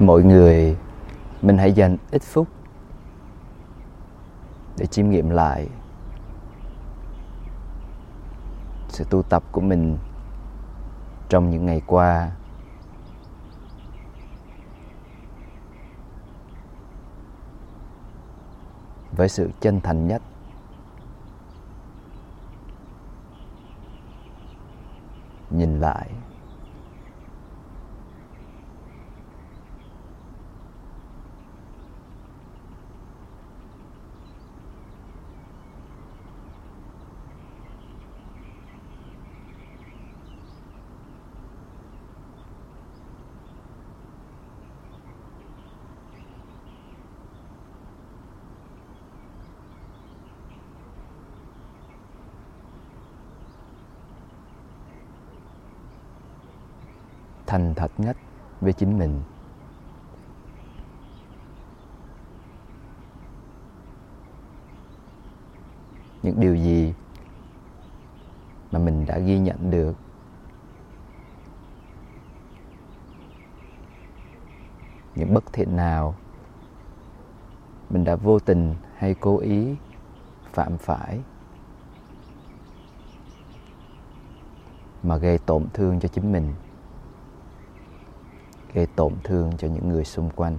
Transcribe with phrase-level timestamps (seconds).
[0.00, 0.76] mọi người,
[1.42, 2.48] mình hãy dành ít phút
[4.78, 5.68] để chiêm nghiệm lại
[8.88, 9.98] sự tu tập của mình
[11.28, 12.30] trong những ngày qua.
[19.12, 20.22] Với sự chân thành nhất.
[25.50, 26.10] Nhìn lại.
[57.46, 58.16] Thành thật nhất
[58.60, 59.22] với chính mình.
[66.22, 66.94] Những điều gì
[68.72, 69.96] mà mình đã ghi nhận được
[75.14, 76.14] những bất thiện nào
[77.90, 79.76] mình đã vô tình hay cố ý
[80.52, 81.20] phạm phải
[85.02, 86.54] mà gây tổn thương cho chính mình?
[88.76, 90.58] Gây tổn thương cho những người xung quanh.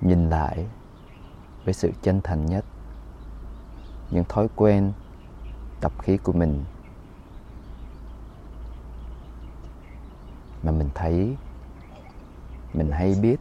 [0.00, 0.66] Nhìn lại
[1.64, 2.64] với sự chân thành nhất,
[4.10, 4.92] những thói quen,
[5.80, 6.64] tập khí của mình,
[10.62, 11.36] mà mình thấy,
[12.74, 13.40] mình hay biết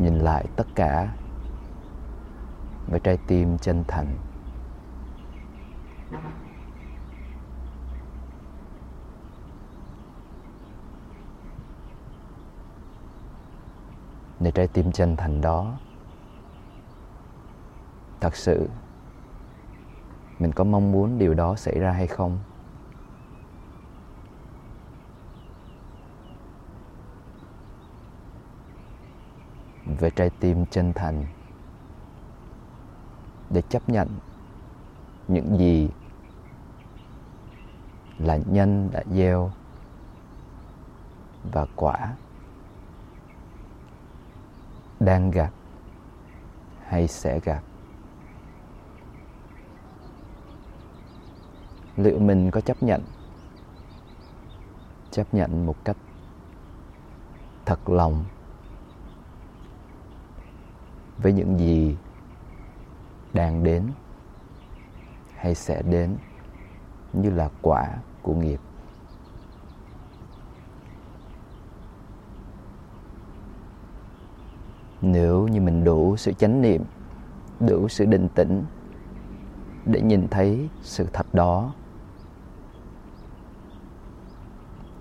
[0.00, 1.14] nhìn lại tất cả.
[2.86, 4.18] Với trái tim chân thành.
[14.40, 15.78] Để trái tim chân thành đó,
[18.20, 18.68] thật sự
[20.38, 22.38] mình có mong muốn điều đó xảy ra hay không?
[30.00, 31.26] Về trái tim chân thành
[33.50, 34.08] để chấp nhận
[35.28, 35.90] những gì
[38.18, 39.50] là nhân đã gieo
[41.52, 42.14] và quả
[45.00, 45.52] đang gặt
[46.84, 47.62] hay sẽ gặt
[51.96, 53.02] liệu mình có chấp nhận?
[55.10, 55.96] Chấp nhận một cách
[57.64, 58.24] thật lòng
[61.22, 61.96] với những gì
[63.32, 63.82] đang đến
[65.36, 66.16] hay sẽ đến
[67.12, 68.60] như là quả của nghiệp.
[75.00, 76.84] Nếu như mình đủ sự chánh niệm,
[77.60, 78.64] đủ sự định tĩnh
[79.84, 81.74] để nhìn thấy sự thật đó,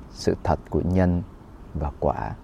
[0.10, 1.22] sự thật của nhân
[1.74, 2.36] và quả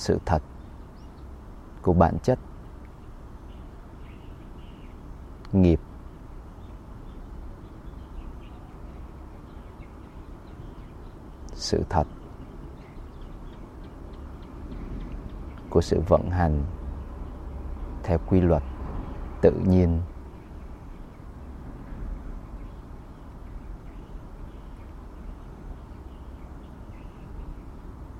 [0.00, 0.42] sự thật
[1.82, 2.38] của bản chất.
[5.52, 5.80] Nghiệp.
[11.52, 12.06] Sự thật
[15.70, 16.64] của sự vận hành
[18.02, 18.62] theo quy luật
[19.40, 20.00] tự nhiên.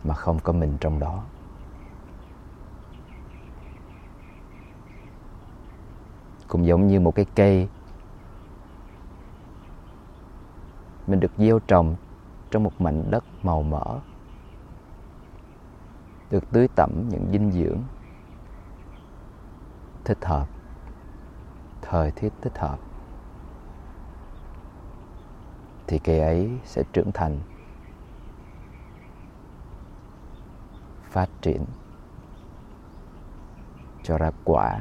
[0.05, 1.25] Mà không có mình trong đó.
[6.51, 7.69] Cũng giống như một cái cây.
[11.07, 11.97] Mình được gieo trồng
[12.51, 13.99] trong một mảnh đất màu mỡ,
[16.31, 17.83] được tưới tẩm những dinh dưỡng
[20.05, 20.49] thích hợp,
[21.83, 22.79] thời tiết thích hợp,
[25.87, 27.41] thì cây ấy sẽ trưởng thành,
[31.05, 31.65] phát triển
[34.03, 34.81] cho ra quả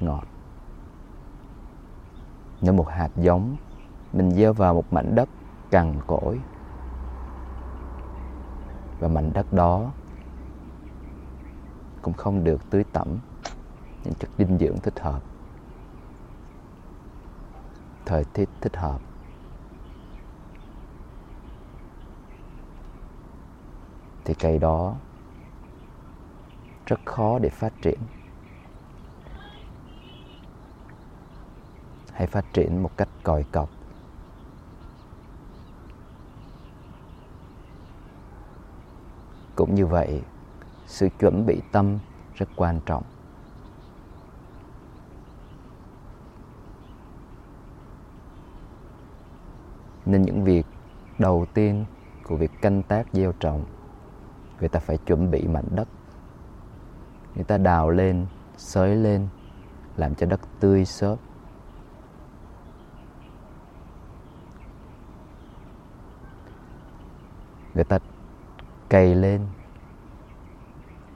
[0.00, 0.33] ngọt
[2.64, 3.56] nếu một hạt giống
[4.12, 5.28] mình gieo vào một mảnh đất
[5.70, 6.40] cằn cỗi,
[9.00, 9.92] và mảnh đất đó
[12.02, 13.18] cũng không được tưới tẩm,
[14.04, 15.20] những chất dinh dưỡng thích hợp,
[18.04, 19.00] thời tiết thích hợp,
[24.24, 24.94] thì cây đó
[26.86, 27.98] rất khó để phát triển.
[32.14, 33.70] Hay phát triển một cách còi cọc.
[39.56, 40.22] Cũng như vậy,
[40.86, 41.98] sự chuẩn bị tâm
[42.34, 43.02] rất quan trọng.
[50.06, 50.66] Nên những việc
[51.18, 51.84] đầu tiên
[52.24, 53.64] của việc canh tác gieo trồng,
[54.60, 55.88] người ta phải chuẩn bị mảnh đất.
[57.34, 58.26] Người ta đào lên,
[58.56, 59.28] xới lên,
[59.96, 61.18] làm cho đất tươi xốp.
[67.74, 67.98] Người ta
[68.88, 69.46] cày lên,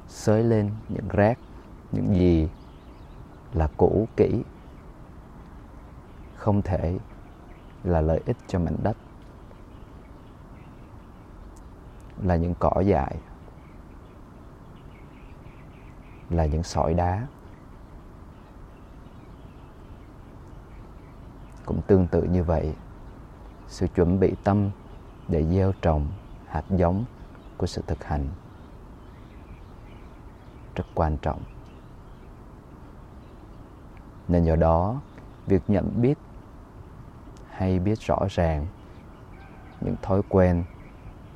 [0.07, 1.39] xới lên những rác,
[1.93, 2.49] những gì
[3.53, 4.43] là cũ kỹ,
[6.37, 6.99] không thể
[7.85, 8.97] là lợi ích cho mảnh đất.
[12.23, 13.17] Là những cỏ dại,
[16.31, 17.27] là những sỏi đá.
[21.67, 22.75] Cũng tương tự như vậy,
[23.67, 24.71] sự chuẩn bị tâm
[25.29, 26.07] để gieo trồng
[26.49, 27.05] hạt giống
[27.57, 28.29] của sự thực hành.
[30.75, 31.41] Rất quan trọng.
[34.29, 35.01] Nên do đó,
[35.47, 36.19] việc nhận biết
[37.51, 38.67] hay biết rõ ràng
[39.81, 40.65] những thói quen,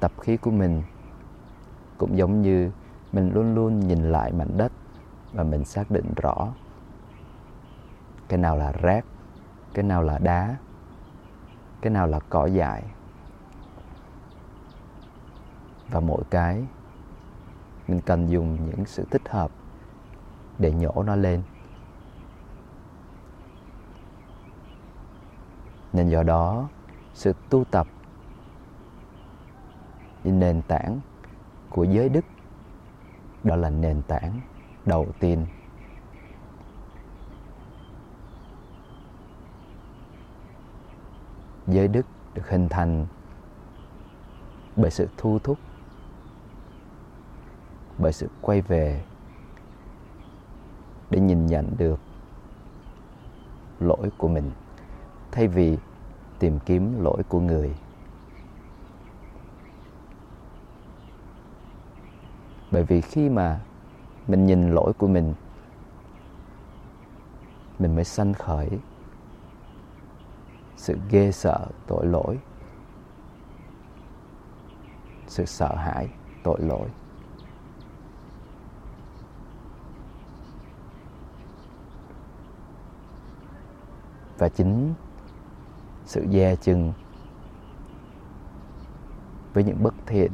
[0.00, 0.82] tập khí của mình
[1.98, 2.70] cũng giống như
[3.12, 4.72] mình luôn luôn nhìn lại mảnh đất
[5.32, 6.48] và mình xác định rõ.
[8.28, 9.04] Cái nào là rác,
[9.74, 10.56] cái nào là đá,
[11.80, 12.82] cái nào là cỏ dại
[15.92, 16.64] và mỗi cái,
[17.88, 19.50] mình cần dùng những sự thích hợp
[20.58, 21.42] để nhổ nó lên.
[25.92, 26.68] Nên do đó,
[27.14, 27.86] sự tu tập
[30.24, 31.00] nền tảng
[31.70, 32.24] của giới đức,
[33.44, 34.40] đó là nền tảng
[34.86, 35.46] đầu tiên.
[41.66, 43.06] Giới đức được hình thành
[44.76, 45.58] bởi sự thu thúc
[48.02, 49.04] bởi sự quay về
[51.10, 52.00] để nhìn nhận được
[53.80, 54.50] lỗi của mình,
[55.32, 55.78] thay vì
[56.38, 57.74] tìm kiếm lỗi của người.
[62.70, 63.60] Bởi vì khi mà
[64.28, 65.34] mình nhìn lỗi của mình
[67.78, 68.68] mình mới sanh khởi
[70.76, 72.38] sự ghê sợ tội lỗi,
[75.26, 76.08] sự sợ hãi
[76.42, 76.88] tội lỗi.
[84.42, 84.94] Và chính
[86.04, 86.92] sự dè chừng
[89.54, 90.32] với những bất thiện,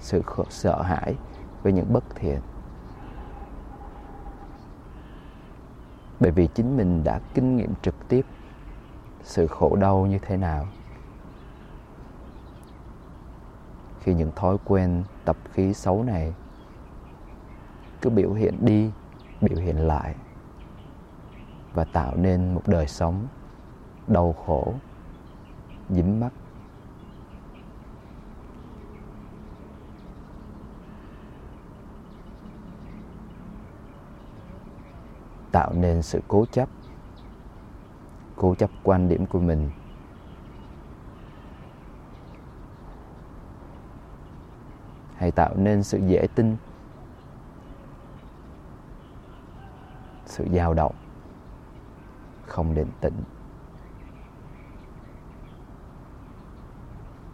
[0.00, 1.16] sự sợ hãi
[1.62, 2.40] với những bất thiện.
[6.20, 8.26] Bởi vì chính mình đã kinh nghiệm trực tiếp
[9.22, 10.66] sự khổ đau như thế nào.
[14.00, 16.34] Khi những thói quen, tập khí xấu này
[18.00, 18.90] cứ biểu hiện đi,
[19.40, 20.14] biểu hiện lại
[21.74, 23.26] và tạo nên một đời sống
[24.06, 24.74] đau khổ,
[25.90, 26.32] dính mắc.
[35.52, 36.68] Tạo nên sự cố chấp
[38.36, 39.70] cố chấp quan điểm của mình.
[45.16, 46.56] Hay tạo nên sự dễ tin,
[50.26, 50.94] sự dao động
[52.52, 53.14] không định tĩnh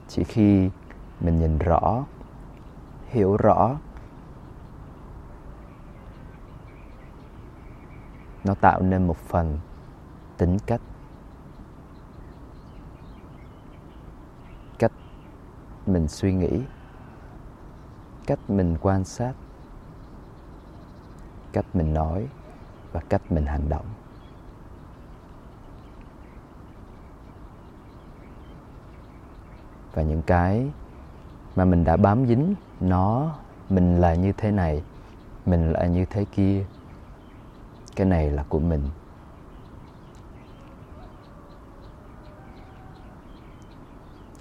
[0.09, 0.71] chỉ khi
[1.21, 2.05] mình nhìn rõ,
[3.07, 3.77] hiểu rõ,
[8.45, 9.59] nó tạo nên một phần
[10.37, 10.81] tính cách.
[14.79, 14.93] Cách
[15.87, 16.63] mình suy nghĩ,
[18.27, 19.33] cách mình quan sát,
[21.53, 22.29] cách mình nói
[22.93, 23.87] và cách mình hành động.
[29.99, 30.71] Và những cái
[31.57, 33.35] mà mình đã bám dính, nó
[33.71, 34.83] mình là như thế này,
[35.47, 36.65] mình là như thế kia,
[37.97, 38.83] cái này là của mình.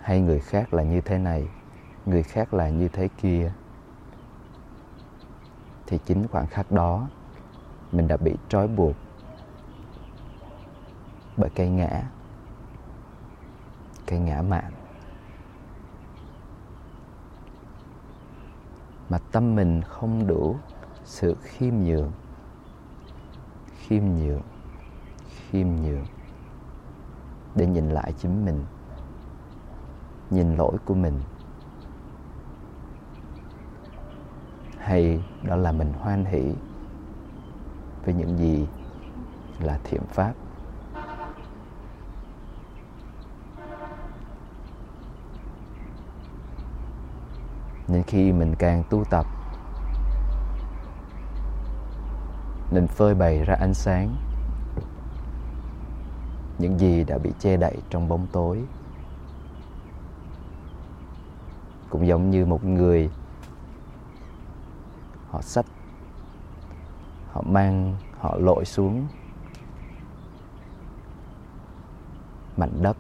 [0.02, 1.48] Hay người khác là như thế này,
[2.06, 3.52] người khác là như thế kia.
[5.88, 7.08] Thì chính khoảng khắc đó,
[7.92, 8.96] mình đã bị trói buộc
[11.38, 12.04] bởi cây ngã
[14.06, 14.77] cây ngã mạng.
[19.10, 20.56] Mà tâm mình không đủ
[21.06, 22.12] sự khiêm nhường.
[23.78, 24.42] Khiêm nhường
[25.52, 26.06] khiêm nhường.
[27.56, 28.66] Để nhìn lại chính mình.
[30.30, 31.20] Nhìn lỗi của mình.
[34.78, 36.54] Hay đó là mình hoan hỷ
[38.06, 38.68] với những gì
[39.60, 40.34] là thiện pháp.
[47.88, 49.26] Nên khi mình càng tu tập,
[52.72, 54.16] nên phơi bày ra ánh sáng,
[56.58, 58.64] những gì đã bị che đậy trong bóng tối.
[61.90, 63.10] Cũng giống như một người,
[65.30, 65.66] họ sách
[67.32, 69.08] họ mang, họ lội xuống
[72.58, 72.98] mảnh đất,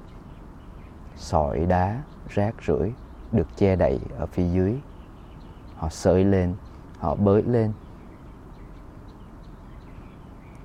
[1.15, 2.93] sỏi đá, rác rưởi
[3.31, 4.79] được che đậy ở phía dưới.
[5.75, 6.55] Họ sới lên,
[6.99, 7.73] họ bới lên.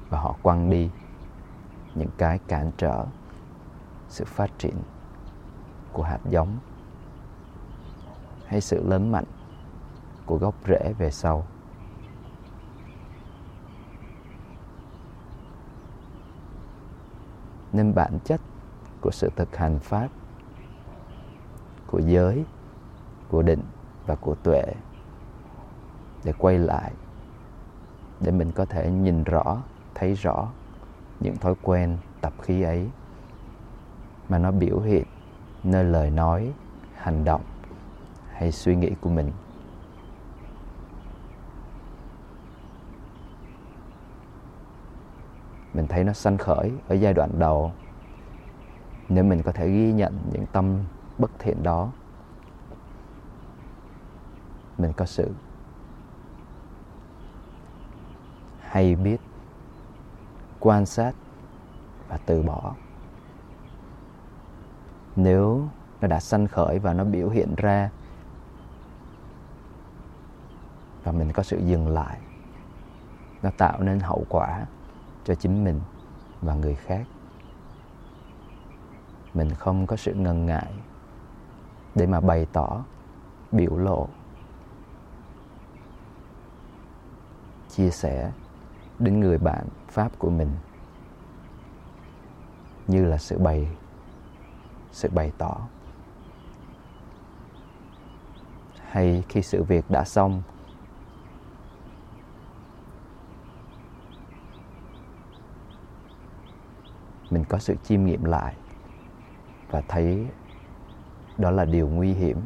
[0.09, 0.91] Và họ quăng đi
[1.95, 3.07] những cái cản trở
[4.09, 4.77] sự phát triển
[5.93, 6.59] của hạt giống
[8.47, 9.25] hay sự lớn mạnh
[10.27, 11.47] của gốc rễ về sau.
[17.73, 18.41] Nên bản chất
[19.01, 20.09] của sự thực hành pháp
[21.93, 22.45] của giới,
[23.29, 23.63] của định
[24.07, 24.65] và của tuệ
[26.25, 26.93] để quay lại,
[28.21, 29.63] để mình có thể nhìn rõ,
[29.95, 30.49] thấy rõ
[31.21, 32.89] những thói quen, tập khí ấy
[34.29, 35.05] mà nó biểu hiện
[35.65, 36.53] nơi lời nói,
[36.95, 37.43] hành động
[38.33, 39.31] hay suy nghĩ của mình.
[45.75, 47.73] Mình thấy nó sanh khởi ở giai đoạn đầu,
[49.09, 50.79] nếu mình có thể ghi nhận những tâm
[51.19, 51.91] bất thiện đó,
[54.79, 55.31] mình có sự
[58.61, 59.21] hay biết,
[60.61, 61.15] quan sát
[62.09, 62.75] và từ bỏ.
[65.17, 65.69] Nếu
[66.01, 67.91] nó đã sanh khởi và nó biểu hiện ra
[71.05, 72.19] và mình có sự dừng lại,
[73.43, 74.67] nó tạo nên hậu quả
[75.25, 75.81] cho chính mình
[76.41, 77.05] và người khác,
[79.35, 80.73] mình không có sự ngần ngại
[81.95, 82.85] để mà bày tỏ
[83.53, 84.09] biểu lộ,
[87.69, 88.33] chia sẻ
[88.99, 90.51] đến người bạn pháp của mình,
[92.87, 93.69] như là sự bày
[94.93, 95.61] sự bày tỏ.
[98.81, 100.43] Hay khi sự việc đã xong,
[107.31, 108.55] mình có sự chiêm nghiệm lại
[109.71, 110.27] và thấy
[111.43, 112.41] đó là điều nguy hiểm.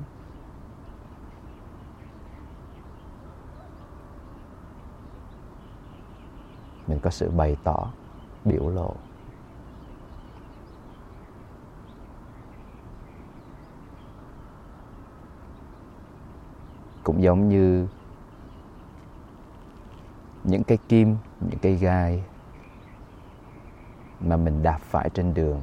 [6.87, 7.93] Mình có sự bày tỏ,
[8.45, 8.95] biểu lộ.
[17.05, 17.89] Cũng giống như
[20.45, 22.25] những cái kim, những cái gai
[24.21, 25.61] mà mình đạp phải trên đường.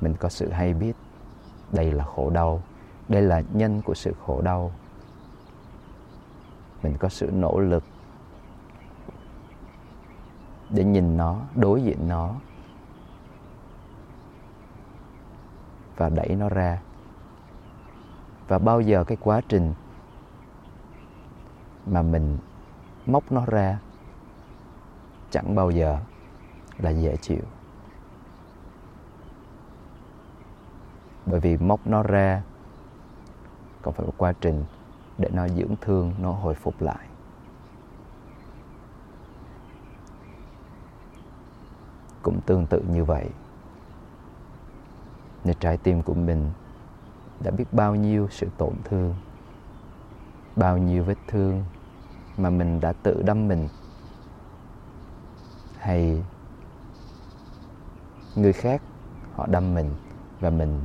[0.00, 0.96] Mình có sự hay biết.
[1.72, 2.62] Đây là khổ đau.
[3.08, 4.72] Đây là nhân của sự khổ đau.
[6.82, 7.84] Mình có sự nỗ lực
[10.70, 12.34] để nhìn nó, đối diện nó
[15.96, 16.80] và đẩy nó ra.
[18.48, 19.74] Và bao giờ cái quá trình
[21.86, 22.38] mà mình
[23.06, 23.78] móc nó ra,
[25.30, 25.98] chẳng bao giờ
[26.78, 27.42] là dễ chịu.
[31.26, 32.42] Bởi vì móc nó ra
[33.82, 34.64] còn phải một quá trình
[35.18, 37.06] để nó dưỡng thương, nó hồi phục lại.
[42.22, 43.30] Cũng tương tự như vậy
[45.44, 46.50] nơi trái tim của mình
[47.40, 49.14] đã biết bao nhiêu sự tổn thương,
[50.56, 51.64] bao nhiêu vết thương
[52.36, 53.68] mà mình đã tự đâm mình.
[55.78, 56.24] Hay
[58.34, 58.82] người khác
[59.34, 59.94] họ đâm mình
[60.40, 60.80] và mình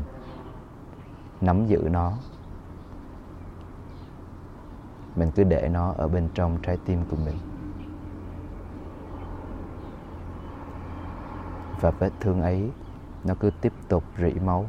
[1.41, 2.13] nắm giữ nó.
[5.15, 7.37] Mình cứ để nó ở bên trong trái tim của mình.
[11.81, 12.71] Và vết thương ấy,
[13.23, 14.65] nó cứ tiếp tục rỉ máu.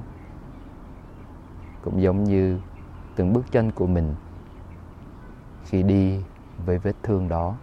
[1.83, 2.61] Cũng giống như
[3.17, 4.15] từng bước chân của mình
[5.65, 6.21] khi đi
[6.67, 7.55] với vết thương đó,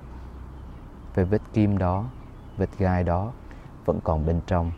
[1.16, 2.06] với vết kim đó,
[2.58, 3.32] vết gai đó
[3.86, 4.72] vẫn còn bên trong.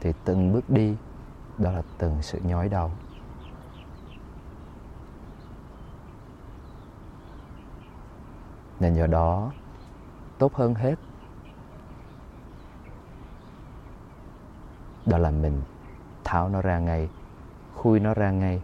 [0.00, 0.96] Thì từng bước đi
[1.58, 2.90] đó là từng sự nhói đau.
[8.80, 9.52] Nên do đó,
[10.38, 10.94] tốt hơn hết.
[15.06, 15.62] Đó là mình
[16.24, 17.08] tháo nó ra ngay,
[17.74, 18.62] khui nó ra ngay.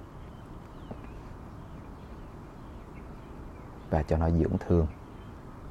[3.90, 4.86] Và cho nó dưỡng thương,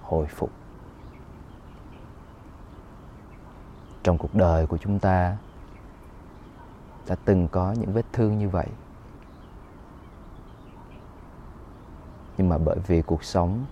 [0.01, 0.51] hồi phục.
[4.03, 5.37] Trong cuộc đời của chúng ta
[7.11, 8.67] đã từng có những vết thương như vậy.
[12.37, 13.65] Nhưng mà bởi vì cuộc sống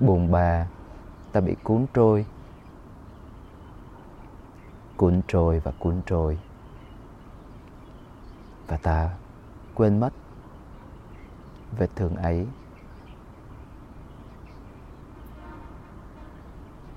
[0.00, 0.66] buồn bà
[1.32, 2.26] ta bị cuốn trôi
[4.96, 6.38] cuốn trôi và cuốn trôi.
[8.66, 9.10] Và ta
[9.74, 10.12] quên mất
[11.78, 12.46] vết thương ấy.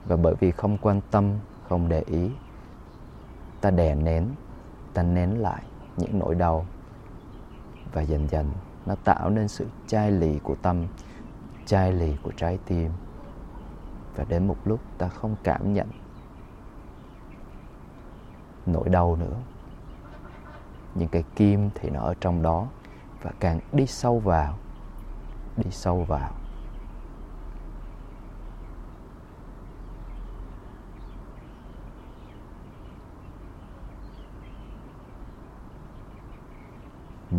[0.05, 1.33] Và bởi vì không quan tâm,
[1.69, 2.31] không để ý,
[3.61, 4.29] ta đè nén
[4.95, 5.63] ta nén lại
[5.97, 6.65] những nỗi đau.
[7.93, 8.51] Và dần dần,
[8.85, 10.87] nó tạo nên sự chai lì của tâm,
[11.65, 12.91] chai lì của trái tim.
[14.15, 15.87] Và đến một lúc ta không cảm nhận
[18.65, 19.37] nỗi đau nữa.
[20.95, 22.67] Những cái kim thì nó ở trong đó
[23.21, 24.57] và càng đi sâu vào,
[25.57, 26.31] đi sâu vào.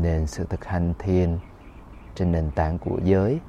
[0.02, 1.38] Nên sự thực hành thiền
[2.14, 3.40] trên nền tảng của giới.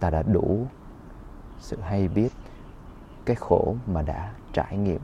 [0.00, 0.66] Ta đã đủ
[1.58, 2.28] sự hay biết
[3.24, 5.00] cái khổ mà đã trải nghiệm.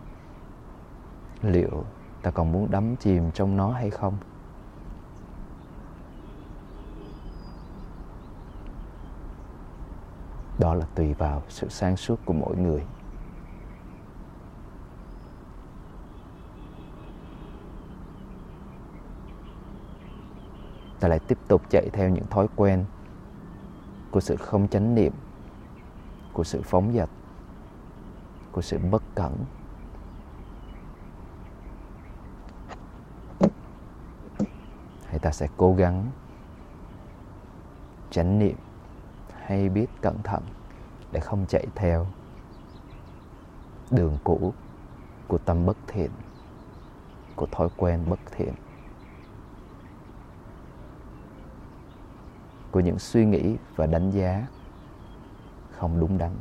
[1.42, 1.84] Liệu
[2.22, 4.16] ta còn muốn đắm chìm trong nó hay không?
[10.58, 12.82] Đó là tùy vào sự sáng suốt của mỗi người.
[21.04, 22.84] Ta lại tiếp tục chạy theo những thói quen
[24.10, 25.12] của sự không chánh niệm,
[26.32, 27.08] của sự phóng dật,
[28.52, 29.32] của sự bất cẩn.
[35.06, 36.10] Hay ta sẽ cố gắng
[38.10, 38.56] chánh niệm
[39.32, 40.42] hay biết cẩn thận
[41.12, 42.06] để không chạy theo
[43.90, 44.52] đường cũ
[45.28, 46.10] của tâm bất thiện,
[47.36, 48.54] của thói quen bất thiện.
[52.74, 54.46] Của những suy nghĩ và đánh giá
[55.70, 56.32] không đúng đắn.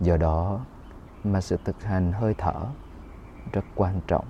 [0.00, 0.60] Do đó
[1.24, 2.66] mà sự thực hành hơi thở
[3.52, 4.26] rất quan trọng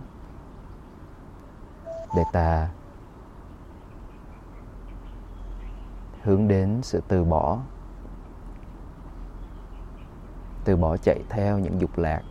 [2.17, 2.71] để ta
[6.23, 7.59] hướng đến sự từ bỏ
[10.67, 12.23] từ bỏ chạy theo những dục lạc,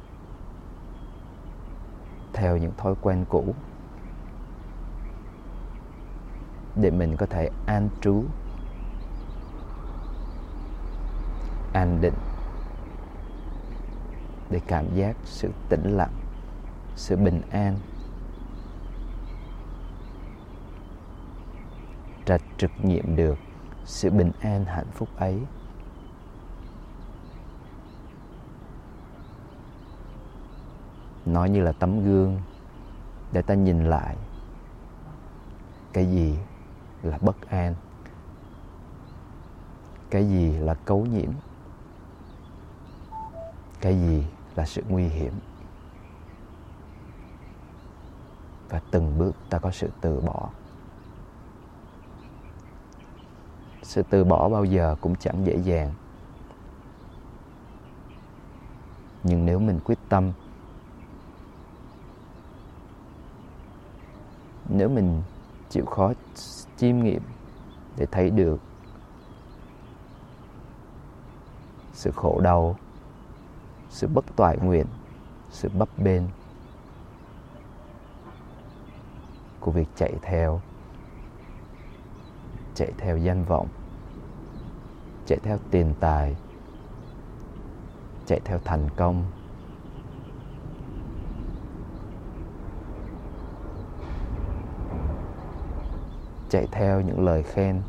[2.34, 3.56] theo những thói quen cũ,
[6.76, 8.24] để mình có thể an trú,
[11.74, 12.13] an định,
[14.50, 16.13] để cảm giác sự tĩnh lặng,
[16.95, 17.80] sự bình an
[22.26, 23.38] trạch trực nghiệm được
[23.86, 25.39] sự bình an hạnh phúc ấy.
[31.36, 32.41] Nó như là tấm gương
[33.32, 34.15] để ta nhìn lại
[35.93, 36.38] cái gì
[37.04, 37.76] là bất an,
[40.10, 41.32] cái gì là cấu nhiễm,
[43.82, 45.34] cái gì là sự nguy hiểm.
[48.69, 50.50] Và từng bước ta có sự từ bỏ.
[53.84, 55.93] Sự từ bỏ bao giờ cũng chẳng dễ dàng.
[59.24, 60.32] Nhưng nếu mình quyết tâm
[64.78, 65.22] nếu mình
[65.70, 66.14] chịu khó
[66.78, 67.22] chiêm nghiệm
[67.98, 68.60] để thấy được
[71.94, 72.76] sự khổ đau,
[73.90, 74.86] sự bất toại nguyện,
[75.50, 76.24] sự bấp bênh
[79.60, 80.62] của việc chạy theo
[82.76, 83.68] chạy theo danh vọng,
[85.26, 86.36] chạy theo tiền tài,
[88.26, 89.24] chạy theo thành công
[96.56, 97.82] chạy theo những lời khen,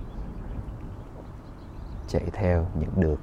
[2.09, 3.19] chạy theo những được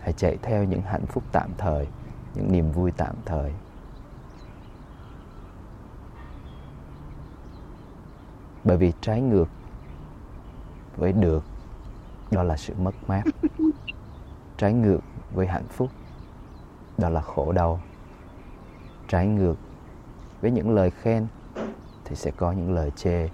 [0.00, 1.86] hãy chạy theo những hạnh phúc tạm thời,
[2.34, 3.52] những niềm vui tạm thời.
[8.64, 9.48] Bởi vì trái ngược
[10.96, 11.44] với được,
[12.30, 13.22] đó là sự mất mát.
[14.56, 15.00] Trái ngược
[15.34, 15.90] với hạnh phúc,
[16.98, 17.80] đó là khổ đau.
[19.08, 19.56] Trái ngược
[20.40, 21.26] với những lời khen
[22.08, 23.28] thì sẽ có những lời chê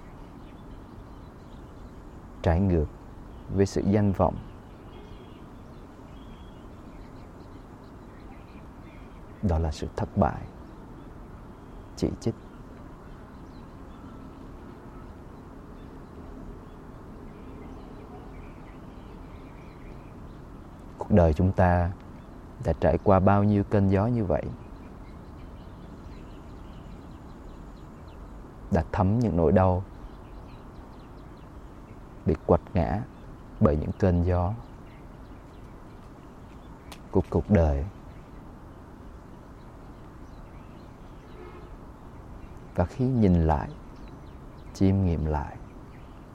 [2.41, 2.85] trái ngược
[3.55, 4.35] với sự danh vọng.
[9.41, 10.41] Đó là sự thất bại,
[11.95, 12.35] chỉ trích.
[20.97, 21.91] Cuộc đời chúng ta
[22.65, 24.43] đã trải qua bao nhiêu cơn gió như vậy?
[28.71, 29.83] Đã thấm những nỗi đau,
[32.25, 33.01] bị quật ngã
[33.59, 34.53] bởi những cơn gió
[37.11, 37.85] của cuộc đời.
[42.75, 43.69] Và khi nhìn lại,
[44.73, 45.57] chiêm nghiệm lại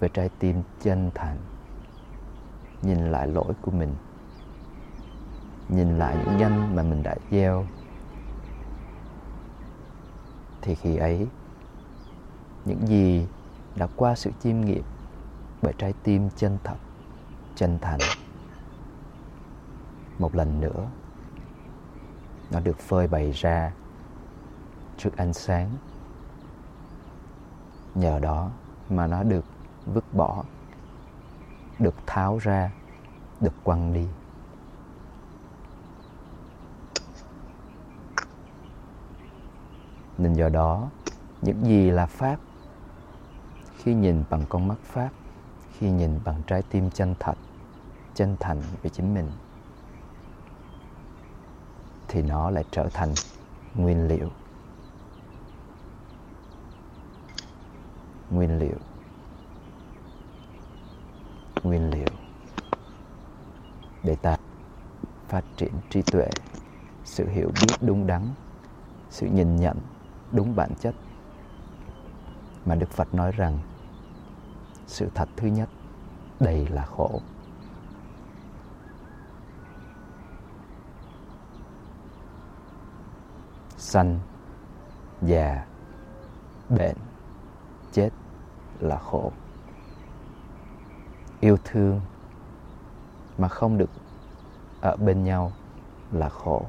[0.01, 1.37] với trái tim chân thành,
[2.83, 3.95] nhìn lại lỗi của mình,
[5.69, 7.67] nhìn lại những danh mà mình đã gieo,
[10.63, 11.27] thì khi ấy
[12.65, 13.27] những gì
[13.77, 14.83] đã qua sự chiêm nghiệm
[15.63, 16.77] bởi trái tim chân thật,
[17.55, 17.99] chân thành.
[20.19, 20.87] Một lần nữa,
[22.51, 23.73] nó được phơi bày ra
[24.97, 25.71] trước ánh sáng.
[27.95, 28.51] Nhờ đó
[28.91, 29.45] mà nó được
[29.87, 30.45] vứt bỏ,
[31.79, 32.71] được tháo ra,
[33.41, 34.07] được quăng đi.
[40.19, 40.89] Nên do đó,
[41.43, 42.39] những gì là pháp
[43.83, 45.11] khi nhìn bằng con mắt pháp,
[45.73, 47.35] khi nhìn bằng trái tim chân thật,
[48.15, 49.31] chân thành về chính mình,
[52.09, 53.15] thì nó lại trở thành
[53.75, 54.29] nguyên liệu.
[58.31, 58.79] Nguyên liệu.
[61.63, 62.09] Nguyên liệu.
[64.03, 64.37] Để ta
[65.29, 66.29] phát triển trí tuệ,
[67.05, 68.29] sự hiểu biết đúng đắn,
[69.11, 69.77] sự nhìn nhận
[70.33, 70.95] đúng bản chất.
[72.67, 73.59] Mà đức phật nói rằng
[74.91, 75.69] sự thật thứ nhất,
[76.41, 77.21] đây là khổ.
[83.77, 84.19] Sanh,
[85.23, 85.67] già,
[86.69, 86.97] bệnh,
[87.93, 88.11] chết
[88.81, 89.33] là khổ.
[91.41, 92.01] Yêu thương
[93.39, 93.91] mà không được
[94.81, 95.53] ở bên nhau
[96.13, 96.67] là khổ.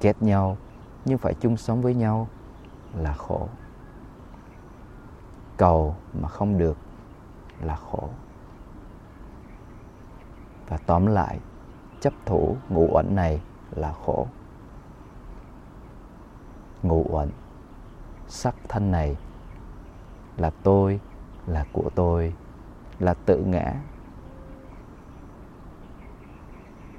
[0.00, 0.56] Ghét nhau
[1.04, 2.28] nhưng phải chung sống với nhau
[2.94, 3.48] là khổ
[5.56, 6.76] cầu mà không được
[7.60, 8.08] là khổ.
[10.68, 11.38] Và tóm lại,
[12.00, 13.40] chấp thủ ngũ uẩn này
[13.70, 14.26] là khổ.
[16.82, 17.30] Ngũ uẩn,
[18.28, 19.16] sắc thân này
[20.36, 21.00] là tôi,
[21.46, 22.34] là của tôi,
[22.98, 23.74] là tự ngã.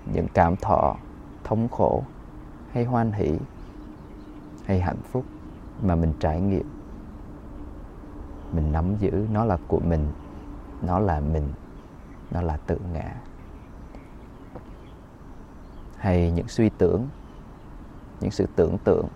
[0.06, 0.96] Những cảm thọ
[1.43, 2.04] thống khổ
[2.72, 3.39] hay hoan hỷ
[4.65, 5.26] hay hạnh phúc
[5.82, 6.77] mà mình trải nghiệm
[8.52, 10.12] mình nắm giữ, nó là của mình,
[10.82, 11.54] nó là mình,
[12.32, 13.16] nó là tự ngã.
[15.98, 17.08] Hay những suy tưởng,
[18.22, 19.08] những sự tưởng tượng,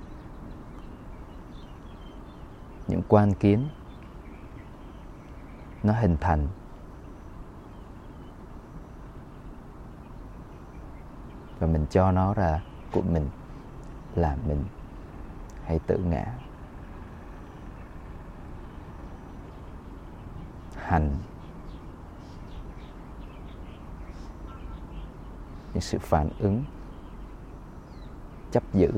[2.87, 3.67] những quan kiến,
[5.83, 6.47] nó hình thành.
[11.59, 13.29] Và mình cho nó ra của mình
[14.15, 14.63] là mình
[15.65, 16.25] hay tự ngã.
[20.91, 21.09] Hành.
[25.73, 26.63] Những sự phản ứng,
[28.51, 28.91] chấp giữ.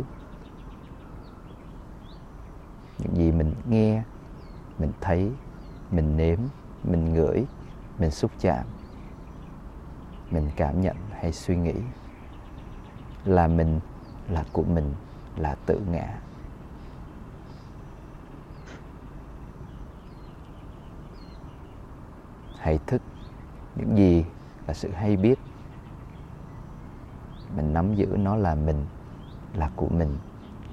[2.98, 4.04] Những gì mình nghe,
[4.80, 5.32] mình thấy,
[5.92, 6.40] mình nếm,
[6.84, 7.46] mình ngửi,
[8.00, 8.66] mình xúc chạm,
[10.32, 11.76] mình cảm nhận hay suy nghĩ.
[13.26, 13.80] Là mình,
[14.30, 14.94] là của mình,
[15.38, 16.20] là tự ngã.
[22.64, 23.02] Hay thức.
[23.76, 24.26] Những gì
[24.68, 25.40] là sự hay biết.
[27.56, 28.86] Mình nắm giữ nó là mình,
[29.54, 30.18] là của mình,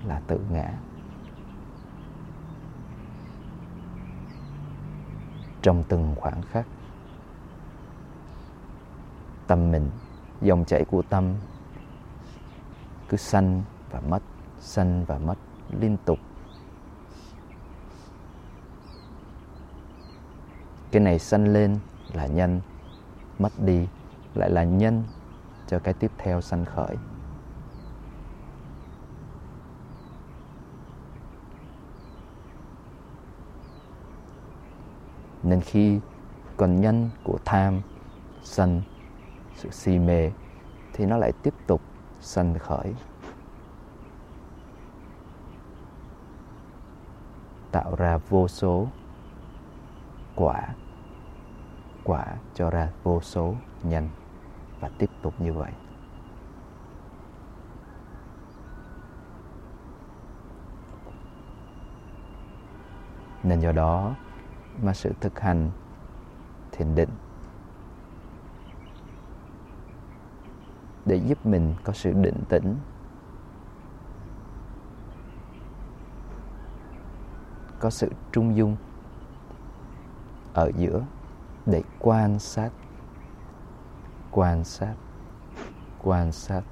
[0.07, 0.72] là tự ngã.
[5.62, 6.66] Trong từng khoảng khắc,
[9.46, 9.90] tâm mình,
[10.42, 11.35] dòng chảy của tâm
[13.09, 14.22] cứ sanh và mất,
[14.61, 15.38] sanh và mất
[15.81, 16.18] liên tục.
[20.90, 21.79] Cái này sanh lên
[22.12, 22.61] là nhân,
[23.38, 23.88] mất đi
[24.35, 25.05] lại là nhân
[25.66, 26.96] cho cái tiếp theo sanh khởi.
[35.42, 36.00] Nên khi
[36.57, 37.81] còn nhân của tham,
[38.42, 38.83] sân,
[39.57, 40.31] sự si mê
[40.92, 41.81] thì nó lại tiếp tục
[42.20, 42.94] sanh khởi.
[47.72, 48.88] Tạo ra vô số
[50.40, 50.74] quả
[52.05, 54.09] quả cho ra vô số nhân
[54.81, 55.72] và tiếp tục như vậy.
[63.42, 64.14] Nên do đó
[64.83, 65.70] mà sự thực hành
[66.72, 67.11] thiền định
[71.05, 72.76] để giúp mình có sự định tĩnh,
[77.81, 78.76] có sự trung dung
[80.54, 81.02] ở giữa
[81.66, 82.70] để quan sát
[84.30, 84.94] quan sát
[86.02, 86.62] quan sát.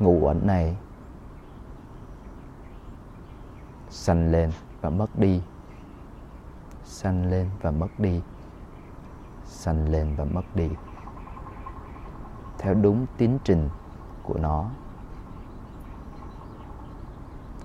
[0.00, 0.76] Ngủ ẩn này
[3.90, 4.50] sanh lên
[4.80, 5.42] và mất đi,
[6.84, 8.22] sanh lên và mất đi,
[9.44, 10.70] sanh lên và mất đi.
[12.58, 13.68] Theo đúng tiến trình
[14.22, 14.70] của nó,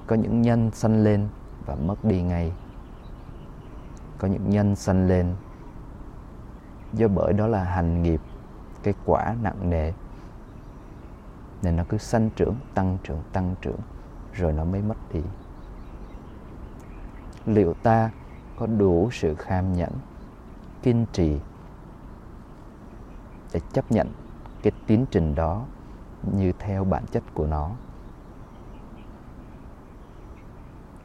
[0.07, 1.27] có những nhân sanh lên
[1.65, 2.53] và mất đi ngay
[4.21, 5.36] có những nhân sanh lên.
[6.93, 8.21] Do bởi đó là hành nghiệp,
[8.84, 9.93] cái quả nặng nề.
[11.62, 13.79] Nên nó cứ sanh trưởng, tăng trưởng tăng trưởng,
[14.34, 15.21] rồi nó mới mất đi.
[17.45, 18.12] Liệu ta
[18.55, 19.91] có đủ sự kham nhẫn,
[20.84, 21.39] kiên trì
[23.53, 24.07] để chấp nhận
[24.63, 25.65] cái tiến trình đó
[26.38, 27.71] như theo bản chất của nó?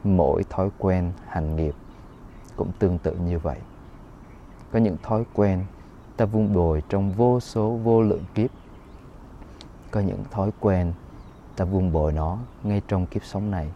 [0.05, 1.74] Mỗi thói quen hành nghiệp
[2.57, 3.59] cũng tương tự như vậy.
[4.73, 5.64] Có những thói quen,
[6.16, 8.51] ta vun bồi trong vô số vô lượng kiếp.
[9.90, 10.92] Có những thói quen,
[11.57, 13.71] ta vun bồi nó ngay trong kiếp sống này.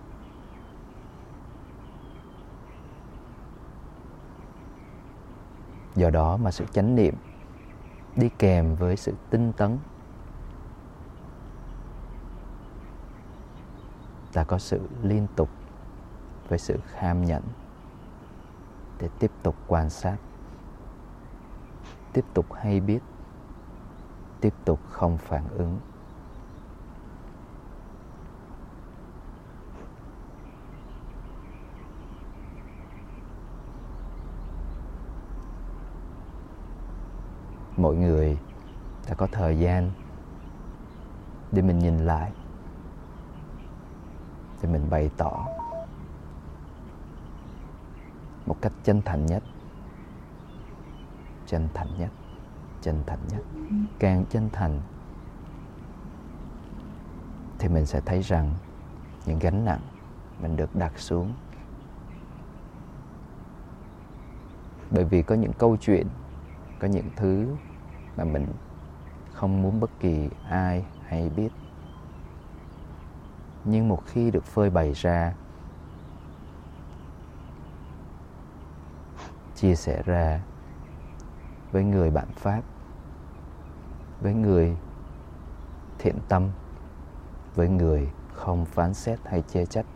[5.94, 7.14] Do đó mà sự chánh niệm
[8.16, 9.78] đi kèm với sự tinh tấn.
[14.32, 15.48] Ta có sự liên tục
[16.48, 17.42] với sự kham nhẫn
[19.00, 20.16] để tiếp tục quan sát.
[22.12, 23.00] Tiếp tục hay biết,
[24.40, 25.78] tiếp tục không phản ứng.
[37.76, 38.38] Mọi người
[39.08, 39.90] đã có thời gian
[41.52, 42.32] để mình nhìn lại,
[44.62, 45.59] để mình bày tỏ
[48.46, 49.42] một cách chân thành nhất.
[51.46, 52.10] Chân thành nhất.
[52.80, 53.42] Chân thành nhất.
[53.98, 54.80] Càng chân thành,
[57.58, 58.54] thì mình sẽ thấy rằng
[59.26, 59.80] những gánh nặng
[60.42, 61.32] mình được đặt xuống.
[64.90, 66.06] Bởi vì có những câu chuyện,
[66.78, 67.56] có những thứ
[68.16, 68.46] mà mình
[69.32, 71.48] không muốn bất kỳ ai hay biết.
[73.64, 75.34] Nhưng một khi được phơi bày ra
[79.60, 80.40] chia sẻ ra
[81.72, 82.62] với người bạn pháp,
[84.20, 84.76] với người
[85.98, 86.48] thiện tâm,
[87.54, 89.86] với người không phán xét hay chê trách.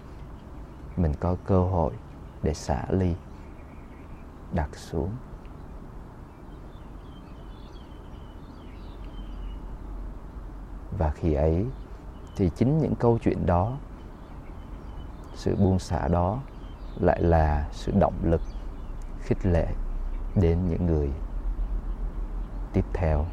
[0.96, 1.92] Mình có cơ hội
[2.42, 3.14] để xả ly,
[4.52, 5.10] đặt xuống.
[10.98, 11.66] Và khi ấy
[12.36, 13.76] thì chính những câu chuyện đó,
[15.34, 16.38] sự buông xả đó
[17.00, 18.40] lại là sự động lực
[19.24, 19.66] khích lệ
[20.34, 21.10] đến những người
[22.72, 23.26] tiếp theo.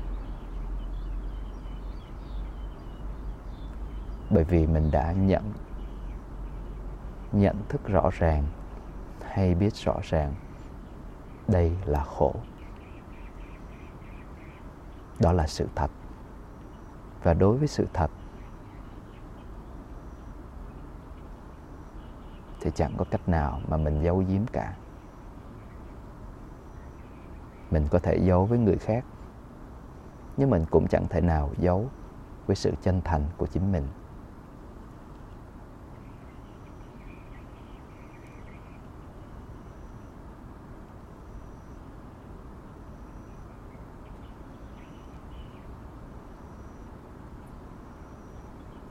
[4.29, 5.53] Bởi vì mình đã nhận
[7.31, 8.43] nhận thức rõ ràng,
[9.21, 10.33] hay biết rõ ràng
[11.47, 12.35] đây là khổ.
[15.19, 15.91] Đó là sự thật.
[17.23, 18.11] Và đối với sự thật,
[22.61, 24.75] thì chẳng có cách nào mà mình giấu giếm cả
[27.71, 29.05] mình có thể giấu với người khác.
[30.37, 31.89] Nhưng mình cũng chẳng thể nào giấu
[32.47, 33.87] với sự chân thành của chính mình.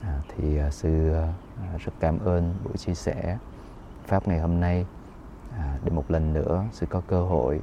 [0.03, 1.33] À, thì à, sư à,
[1.79, 3.39] rất cảm ơn buổi chia sẻ
[4.07, 4.87] pháp ngày hôm nay.
[5.57, 7.61] À, để một lần nữa sư có cơ hội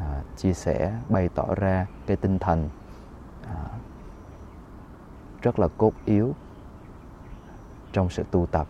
[0.00, 2.68] à, chia sẻ bày tỏ ra cái tinh thần
[3.46, 3.64] à,
[5.42, 6.34] rất là cốt yếu
[7.92, 8.66] trong sự tu tập.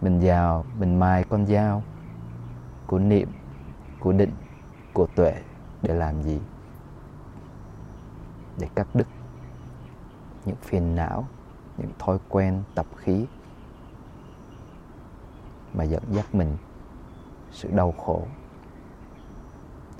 [0.00, 1.82] Mình vào mình mài con dao
[2.86, 3.28] của niệm
[4.00, 4.32] của định
[4.92, 5.42] của tuệ
[5.82, 6.40] để làm gì?
[8.58, 9.06] Để cắt đứt
[10.44, 11.26] những phiền não
[11.78, 13.26] những thói quen tập khí
[15.74, 16.56] mà dẫn dắt mình
[17.50, 18.26] sự đau khổ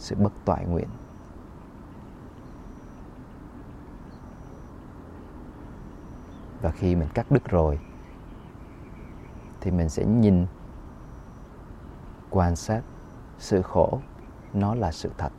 [0.00, 0.88] sự bất toại nguyện.
[6.62, 7.78] Và khi mình cắt đứt rồi,
[9.60, 10.46] thì mình sẽ nhìn,
[12.30, 12.82] quan sát
[13.38, 14.00] sự khổ
[14.54, 15.32] nó là sự thật,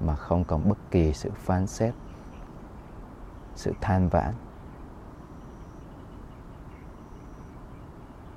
[0.00, 1.94] mà không còn bất kỳ sự phán xét,
[3.54, 4.34] sự than vãn,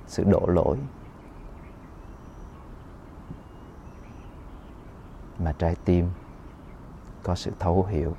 [0.06, 0.78] sự đổ lỗi.
[5.44, 6.10] Mà trái tim
[7.22, 8.16] có sự thấu hiểu.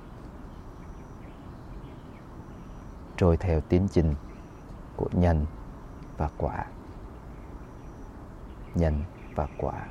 [3.18, 4.16] Trôi theo tiến trình
[4.96, 5.46] của nhân
[6.18, 6.66] và quả.
[8.76, 9.04] Nhân
[9.36, 9.88] và quả.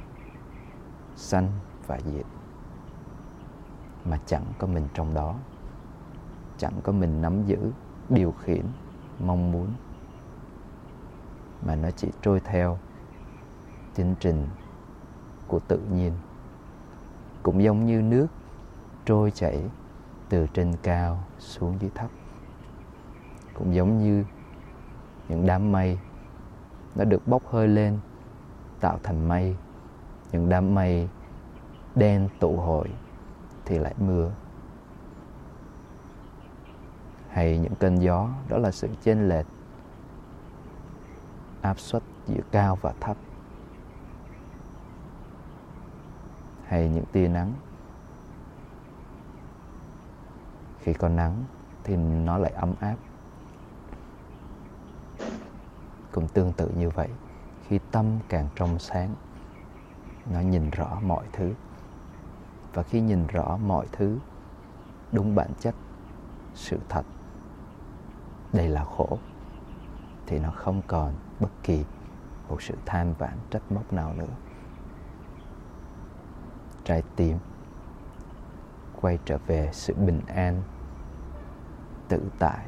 [1.16, 1.49] Sanh
[1.87, 2.27] và diệt.
[4.05, 5.35] Mà chẳng có mình trong đó.
[6.59, 7.71] Chẳng có mình nắm giữ,
[8.09, 8.66] điều khiển,
[9.19, 9.73] mong muốn.
[11.66, 12.79] Mà nó chỉ trôi theo
[13.95, 14.49] tiến trình
[15.49, 16.12] của tự nhiên
[17.42, 18.26] cũng giống như nước
[19.05, 19.62] trôi chảy
[20.29, 22.11] từ trên cao xuống dưới thấp.
[23.55, 24.24] Cũng giống như
[25.29, 25.98] những đám mây
[26.94, 27.98] nó được bốc hơi lên,
[28.81, 29.57] tạo thành mây.
[30.33, 31.09] Những đám mây
[31.94, 32.88] đen tụ hội
[33.64, 34.31] thì lại mưa.
[37.29, 39.46] Hay những cơn gió, đó là sự chênh lệch
[41.61, 43.16] áp suất giữa cao và thấp.
[46.70, 47.52] Hay những tia nắng.
[50.78, 51.44] Khi có nắng
[51.85, 52.96] thì nó lại ấm áp.
[56.12, 57.09] Cũng tương tự như vậy,
[57.66, 59.14] khi tâm càng trong sáng,
[60.30, 61.52] nó nhìn rõ mọi thứ.
[62.74, 64.18] Và khi nhìn rõ mọi thứ,
[65.12, 65.74] đúng bản chất,
[66.54, 67.04] sự thật,
[68.52, 69.18] đây là khổ,
[70.26, 71.85] thì nó không còn bất kỳ
[72.48, 74.35] một sự than vãn trách móc nào nữa
[76.85, 77.38] trái tim
[79.01, 80.62] quay trở về sự bình an
[82.09, 82.66] tự tại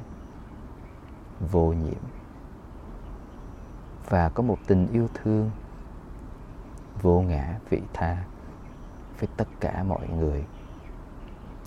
[1.51, 2.03] vô nhiễm.
[4.09, 5.51] Và có một tình yêu thương
[7.03, 8.25] vô ngã vị tha
[9.19, 10.45] với tất cả mọi người.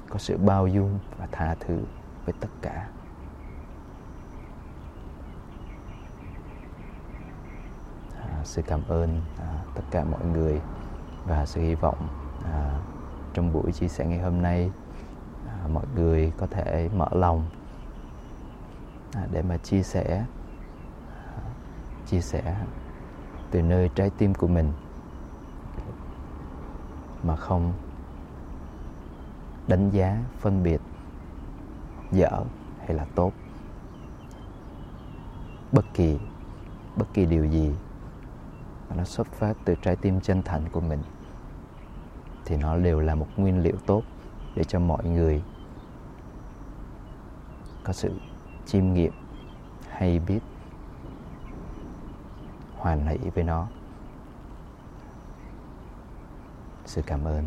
[0.09, 1.79] Có sự bao dung và tha thứ
[2.25, 2.89] với tất cả.
[8.21, 10.61] À, sự cảm ơn à, tất cả mọi người
[11.25, 12.79] và sự hy vọng à,
[13.33, 14.71] trong buổi chia sẻ ngày hôm nay
[15.47, 17.45] à, mọi người có thể mở lòng
[19.13, 20.25] à, để mà chia sẻ
[21.25, 21.41] à,
[22.05, 22.57] chia sẻ
[23.51, 24.71] từ nơi trái tim của mình
[27.23, 27.73] mà không
[29.67, 30.81] đánh giá phân biệt
[32.11, 32.43] dở
[32.79, 33.31] hay là tốt.
[35.71, 36.19] Bất kỳ
[36.95, 37.73] bất kỳ điều gì
[38.89, 40.99] mà nó xuất phát từ trái tim chân thành của mình
[42.45, 44.03] thì nó đều là một nguyên liệu tốt
[44.55, 45.43] để cho mọi người
[47.83, 48.11] có sự
[48.65, 49.13] chiêm nghiệm
[49.89, 50.39] hay biết,
[52.77, 53.67] hoàn hỷ với nó.
[56.85, 57.45] Sự cảm ơn.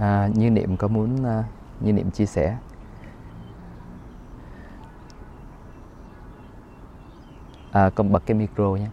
[0.00, 1.44] À, như niệm có muốn à,
[1.80, 2.56] như niệm chia sẻ
[7.72, 8.88] à, con bật cái micro nhé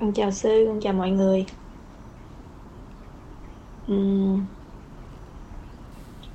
[0.00, 1.46] Con chào sư, con chào mọi người.
[3.92, 4.40] uhm.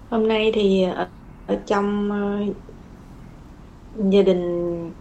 [0.10, 1.08] hôm nay thì ở,
[1.48, 2.40] ở trong à,
[3.98, 4.94] gia đình.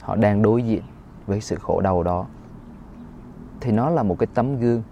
[0.00, 0.82] Họ đang đối diện
[1.26, 2.26] với sự khổ đau đó.
[3.60, 4.82] Thì nó là một cái tấm gương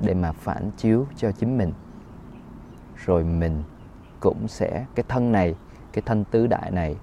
[0.00, 1.72] để mà phản chiếu cho chính mình.
[2.96, 3.62] Rồi mình
[4.20, 5.56] cũng sẽ, cái thân này,
[5.92, 6.96] cái thân tứ đại này,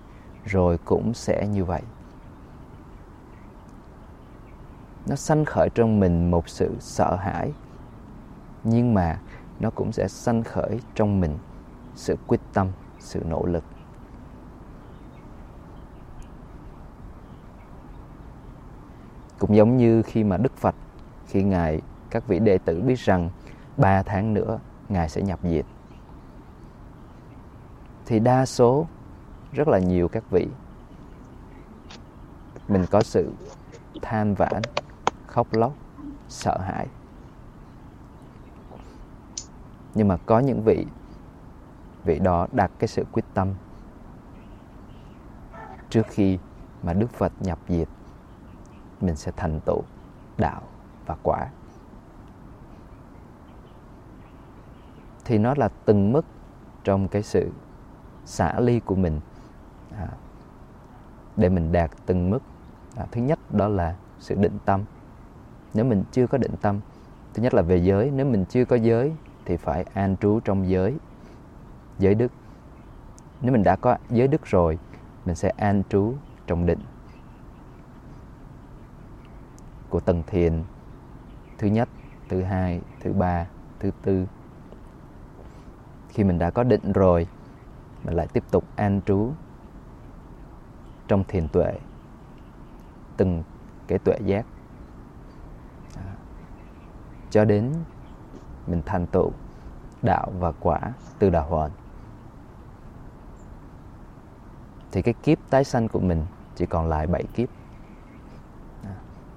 [0.45, 1.81] rồi cũng sẽ như vậy.
[5.07, 7.51] Nó sanh khởi trong mình một sự sợ hãi
[8.63, 9.19] nhưng mà
[9.59, 11.37] nó cũng sẽ sanh khởi trong mình
[11.95, 12.67] sự quyết tâm,
[12.99, 13.63] sự nỗ lực.
[19.39, 20.75] Cũng giống như khi mà đức phật,
[21.27, 23.29] khi ngài, các vị đệ tử biết rằng
[23.77, 25.65] ba tháng nữa ngài sẽ nhập diệt.
[28.05, 28.87] Thì đa số
[29.51, 30.47] rất là nhiều các vị
[32.67, 33.31] mình có sự
[34.01, 34.61] than vãn,
[35.27, 35.73] khóc lóc,
[36.27, 36.87] sợ hãi
[39.95, 40.85] nhưng mà có những vị
[42.03, 43.53] vị đó đặt cái sự quyết tâm
[45.89, 46.37] trước khi
[46.83, 47.87] mà đức phật nhập diệt
[49.01, 49.81] mình sẽ thành tựu
[50.37, 50.61] đạo
[51.05, 51.47] và quả.
[55.25, 56.25] Thì nó là từng mức
[56.83, 57.51] trong cái sự
[58.25, 59.19] xả ly của mình
[59.97, 60.07] à,
[61.35, 62.39] để mình đạt từng mức.
[62.95, 64.83] À, thứ nhất đó là sự định tâm.
[65.73, 66.79] Nếu mình chưa có định tâm
[67.33, 68.11] thứ nhất là về giới.
[68.11, 69.13] Nếu mình chưa có giới
[69.49, 70.97] thì phải an trú trong giới
[71.99, 72.31] giới đức.
[73.41, 74.79] Nếu mình đã có giới đức rồi,
[75.25, 76.13] mình sẽ an trú
[76.47, 76.79] trong định.
[79.89, 80.63] Của tầng thiền,
[81.57, 81.89] thứ nhất,
[82.29, 83.47] thứ hai, thứ ba,
[83.79, 84.27] thứ tư.
[86.09, 87.27] Khi mình đã có định rồi,
[88.03, 89.31] mình lại tiếp tục an trú
[91.07, 91.79] trong thiền tuệ,
[93.17, 93.43] từng
[93.87, 94.45] cái tuệ giác.
[97.29, 97.73] Cho đến
[98.69, 99.31] mình thành tựu
[100.01, 100.79] đạo và quả
[101.19, 101.71] từ đạo hoàn
[104.91, 107.49] thì cái kiếp tái sanh của mình chỉ còn lại bảy kiếp.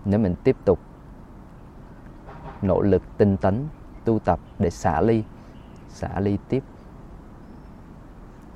[0.05, 0.79] Nếu mình tiếp tục
[2.63, 3.69] nỗ lực tinh tấn
[4.05, 5.25] tu tập để xả ly
[5.89, 6.63] xả ly tiếp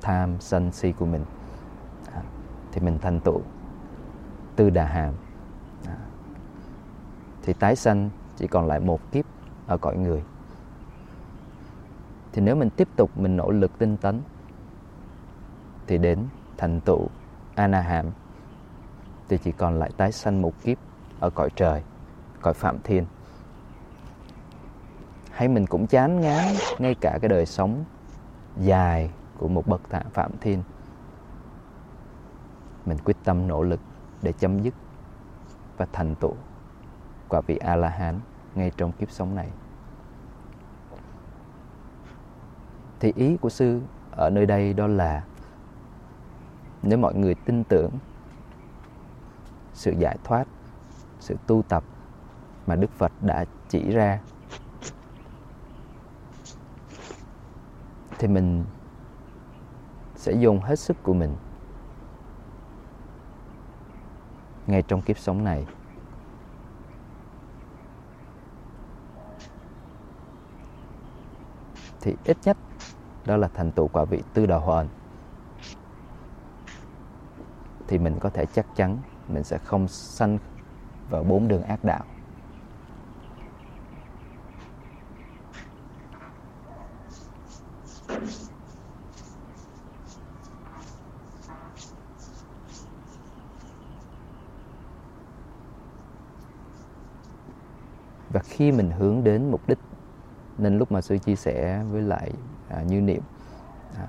[0.01, 1.25] tham sân si của mình
[2.13, 2.21] à,
[2.71, 3.41] thì mình thành tựu
[4.55, 5.13] tư đà hàm.
[5.87, 5.97] À,
[7.41, 9.25] thì tái sanh chỉ còn lại một kiếp
[9.67, 10.23] ở cõi người
[12.37, 14.21] thì nếu mình tiếp tục mình nỗ lực tinh tấn,
[15.87, 16.19] thì đến
[16.57, 17.07] thành tựu
[17.55, 18.05] anaham.
[19.29, 20.77] Thì chỉ còn lại tái sanh một kiếp
[21.19, 21.83] ở cõi trời,
[22.41, 23.05] cõi phạm thiên.
[25.31, 26.45] Hay mình cũng chán ngán
[26.79, 27.83] ngay cả cái đời sống
[28.57, 30.63] dài của một bậc tạ phạm thiên.
[32.85, 33.79] Mình quyết tâm nỗ lực
[34.21, 34.73] để chấm dứt
[35.77, 36.33] và thành tựu
[37.29, 38.19] quả vị a la hán
[38.55, 39.49] ngay trong kiếp sống này.
[42.99, 43.81] Thì ý của sư
[44.11, 45.23] ở nơi đây đó là
[46.81, 47.91] nếu mọi người tin tưởng
[49.73, 50.47] sự giải thoát,
[51.19, 51.83] sự tu tập
[52.67, 54.19] mà đức phật đã chỉ ra,
[58.19, 58.65] thì mình
[60.15, 61.35] sẽ dùng hết sức của mình
[64.67, 65.65] ngay trong kiếp sống này.
[72.01, 72.57] Thì ít nhất
[73.27, 74.87] đó là thành tựu quả vị tư đà hoàn
[77.87, 78.97] thì mình có thể chắc chắn
[79.27, 80.37] mình sẽ không sanh
[81.09, 82.03] vào bốn đường ác đạo.
[98.29, 99.79] Và khi mình hướng đến mục đích
[100.57, 102.31] nên lúc mà sư chia sẻ với lại
[102.69, 103.21] à, như niệm
[103.97, 104.07] à,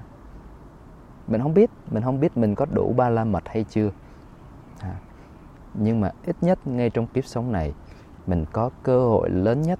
[1.27, 3.91] mình không biết mình không biết mình có đủ ba la mật hay chưa
[4.81, 4.95] à,
[5.75, 7.75] nhưng mà ít nhất ngay trong kiếp sống này
[8.27, 9.79] mình có cơ hội lớn nhất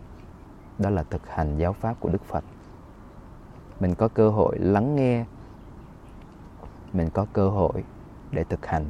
[0.79, 2.45] đó là thực hành giáo pháp của đức phật.
[3.81, 5.25] Mình có cơ hội lắng nghe
[6.93, 7.85] mình có cơ hội
[8.31, 8.87] để thực hành.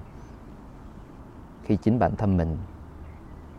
[1.64, 2.57] Khi chính bản thân mình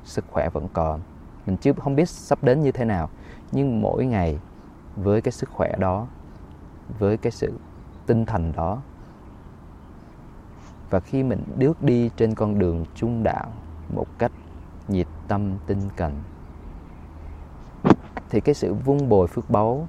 [0.04, 1.02] sức khỏe vẫn còn
[1.46, 3.10] mình chưa không biết sắp đến như thế nào
[3.52, 4.40] nhưng mỗi ngày,
[4.96, 6.08] với cái sức khỏe đó,
[7.00, 7.60] với cái sự
[8.06, 8.82] tinh thần đó,
[10.90, 13.52] và khi mình bước đi trên con đường trung đạo
[13.96, 14.32] một cách
[14.88, 16.14] nhiệt tâm, tinh cần,
[18.30, 19.88] thì cái sự vun bồi phước báu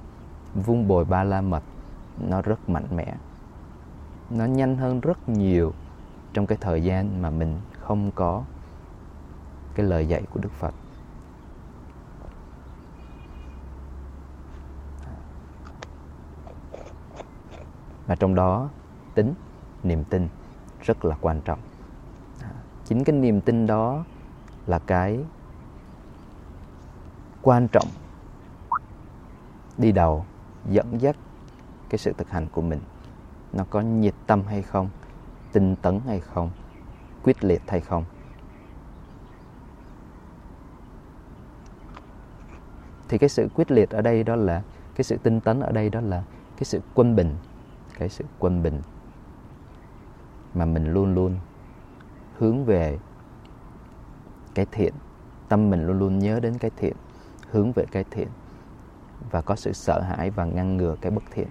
[0.55, 1.63] vun bồi ba la mật,
[2.27, 3.15] nó rất mạnh mẽ.
[4.29, 5.73] Nó nhanh hơn rất nhiều
[6.33, 8.43] trong cái thời gian mà mình không có
[9.75, 10.73] cái lời dạy của đức phật.
[18.11, 18.69] Và trong đó,
[19.15, 19.33] tính,
[19.83, 20.27] niềm tin
[20.81, 21.59] rất là quan trọng.
[22.41, 22.51] À,
[22.85, 24.03] chính cái niềm tin đó
[24.67, 25.19] là cái
[27.41, 27.87] quan trọng
[29.77, 30.25] đi đầu,
[30.69, 31.15] dẫn dắt
[31.89, 32.79] cái sự thực hành của mình.
[33.53, 34.89] Nó có nhiệt tâm hay không,
[35.51, 36.51] tinh tấn hay không,
[37.23, 38.03] quyết liệt hay không.
[43.07, 44.61] Thì cái sự quyết liệt ở đây đó là,
[44.95, 46.23] cái sự tinh tấn ở đây đó là
[46.57, 47.35] cái sự quân bình
[48.01, 48.81] cái sự quân bình
[50.53, 51.37] mà mình luôn luôn
[52.37, 52.97] hướng về
[54.55, 54.93] cái thiện.
[55.49, 56.95] Tâm mình luôn luôn nhớ đến cái thiện,
[57.51, 58.27] hướng về cái thiện
[59.31, 61.47] và có sự sợ hãi và ngăn ngừa cái bất thiện.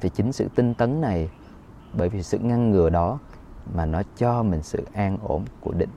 [0.00, 1.30] Thì chính sự tinh tấn này,
[1.92, 3.18] bởi vì sự ngăn ngừa đó
[3.74, 5.90] mà nó cho mình sự an ổn của định.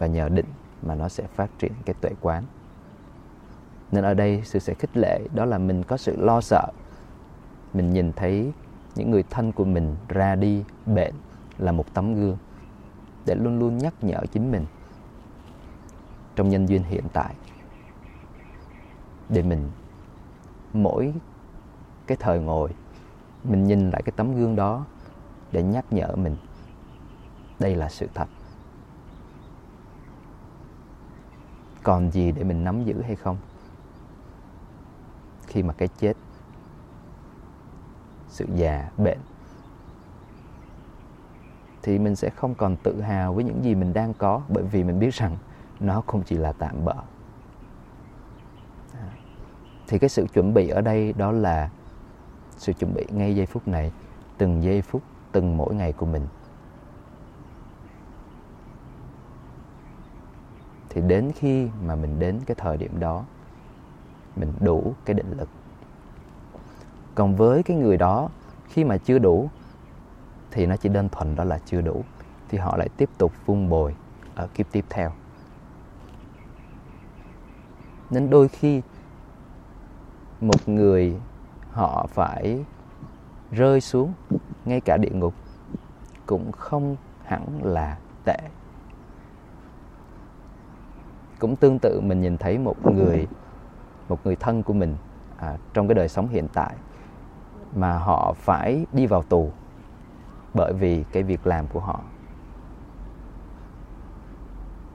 [0.00, 0.46] Và nhờ định
[0.82, 2.44] mà nó sẽ phát triển cái tuệ quán.
[3.92, 6.66] Nên ở đây sự sẽ khích lệ đó là mình có sự lo sợ.
[7.74, 8.52] Mình nhìn thấy
[8.94, 11.14] những người thân của mình ra đi bệnh
[11.58, 12.36] là một tấm gương
[13.26, 14.66] để luôn luôn nhắc nhở chính mình
[16.36, 17.34] trong nhân duyên hiện tại.
[19.28, 19.70] Để mình,
[20.72, 21.14] mỗi
[22.06, 22.70] cái thời ngồi,
[23.44, 24.86] mình nhìn lại cái tấm gương đó
[25.52, 26.36] để nhắc nhở mình
[27.58, 28.26] đây là sự thật.
[31.82, 33.36] Còn gì để mình nắm giữ hay không?
[35.46, 36.16] Khi mà cái chết,
[38.28, 39.18] sự già, bệnh,
[41.82, 44.84] thì mình sẽ không còn tự hào với những gì mình đang có, bởi vì
[44.84, 45.36] mình biết rằng
[45.80, 46.94] nó không chỉ là tạm bợ.
[49.88, 51.70] Thì cái sự chuẩn bị ở đây đó là
[52.56, 53.92] sự chuẩn bị ngay giây phút này,
[54.38, 55.02] từng giây phút,
[55.32, 56.26] từng mỗi ngày của mình.
[60.90, 63.24] Thì đến khi mà mình đến cái thời điểm đó,
[64.36, 65.48] mình đủ cái định lực.
[67.14, 68.28] Còn với cái người đó,
[68.68, 69.50] khi mà chưa đủ,
[70.50, 72.04] thì nó chỉ đơn thuần đó là chưa đủ,
[72.48, 73.94] thì họ lại tiếp tục vun bồi
[74.34, 75.12] ở kiếp tiếp theo.
[78.10, 78.82] Nên đôi khi,
[80.40, 81.16] một người
[81.70, 82.64] họ phải
[83.50, 84.12] rơi xuống
[84.64, 85.34] ngay cả địa ngục
[86.26, 88.38] cũng không hẳn là tệ
[91.40, 93.26] cũng tương tự mình nhìn thấy một người
[94.08, 94.96] một người thân của mình
[95.36, 96.74] à, trong cái đời sống hiện tại
[97.74, 99.50] mà họ phải đi vào tù
[100.54, 102.00] bởi vì cái việc làm của họ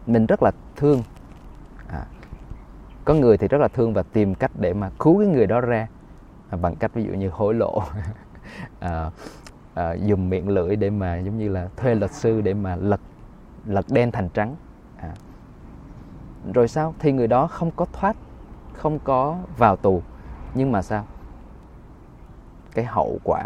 [0.07, 1.03] mình rất là thương
[1.87, 2.05] à,
[3.05, 5.61] có người thì rất là thương và tìm cách để mà cứu cái người đó
[5.61, 5.87] ra
[6.49, 7.83] à, bằng cách ví dụ như hối lộ
[8.79, 9.11] à,
[9.73, 13.01] à, dùng miệng lưỡi để mà giống như là thuê luật sư để mà lật
[13.65, 14.55] lật đen thành trắng
[16.53, 16.93] rồi sao?
[16.99, 18.15] Thì người đó không có thoát,
[18.73, 20.01] không có vào tù.
[20.53, 21.05] Nhưng mà sao?
[22.73, 23.43] Cái hậu quả,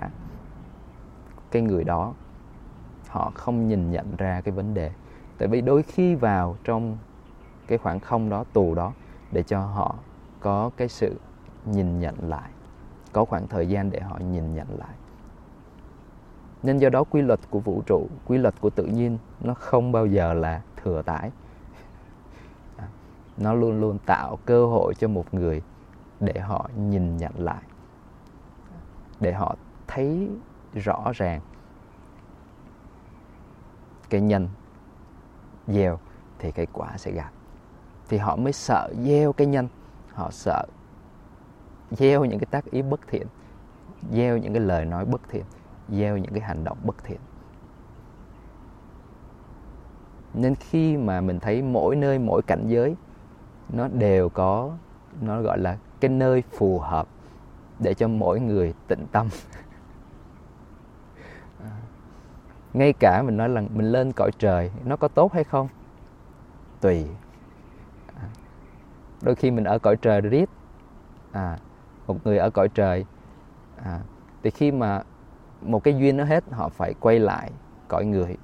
[1.51, 2.13] cái người đó,
[3.07, 4.91] họ không nhìn nhận ra cái vấn đề.
[5.37, 6.97] Tại vì đôi khi vào trong
[7.67, 8.93] cái khoảng không đó, tù đó,
[9.31, 9.95] để cho họ
[10.39, 11.19] có cái sự
[11.65, 12.49] nhìn nhận lại.
[13.13, 14.95] Có khoảng thời gian để họ nhìn nhận lại.
[16.63, 19.91] Nên do đó quy luật của vũ trụ, quy luật của tự nhiên, nó không
[19.91, 21.31] bao giờ là thừa tải
[23.39, 25.61] nó luôn luôn tạo cơ hội cho một người
[26.19, 27.63] để họ nhìn nhận lại,
[29.19, 29.55] để họ
[29.87, 30.29] thấy
[30.73, 31.41] rõ ràng.
[34.09, 34.49] Cái nhân
[35.67, 35.99] gieo
[36.39, 37.31] thì cái quả sẽ gặt
[38.09, 39.67] thì họ mới sợ gieo cái nhân.
[40.13, 40.65] Họ sợ
[41.91, 43.27] gieo những cái tác ý bất thiện,
[44.11, 45.43] gieo những cái lời nói bất thiện,
[45.89, 47.19] gieo những cái hành động bất thiện.
[50.33, 52.95] Nên khi mà mình thấy mỗi nơi, mỗi cảnh giới
[53.69, 54.71] nó đều có
[55.21, 57.07] nó gọi là cái nơi phù hợp
[57.79, 59.27] để cho mỗi người tĩnh tâm.
[62.73, 65.67] Ngay cả mình nói là mình lên cõi trời nó có tốt hay không?
[66.81, 67.07] Tùy.
[69.21, 70.49] Đôi khi mình ở cõi trời riết
[71.31, 71.57] à,
[72.07, 73.05] một người ở cõi trời
[73.83, 73.99] à,
[74.43, 75.03] thì khi mà
[75.61, 77.51] một cái duyên nó hết họ phải quay lại
[77.87, 78.37] cõi người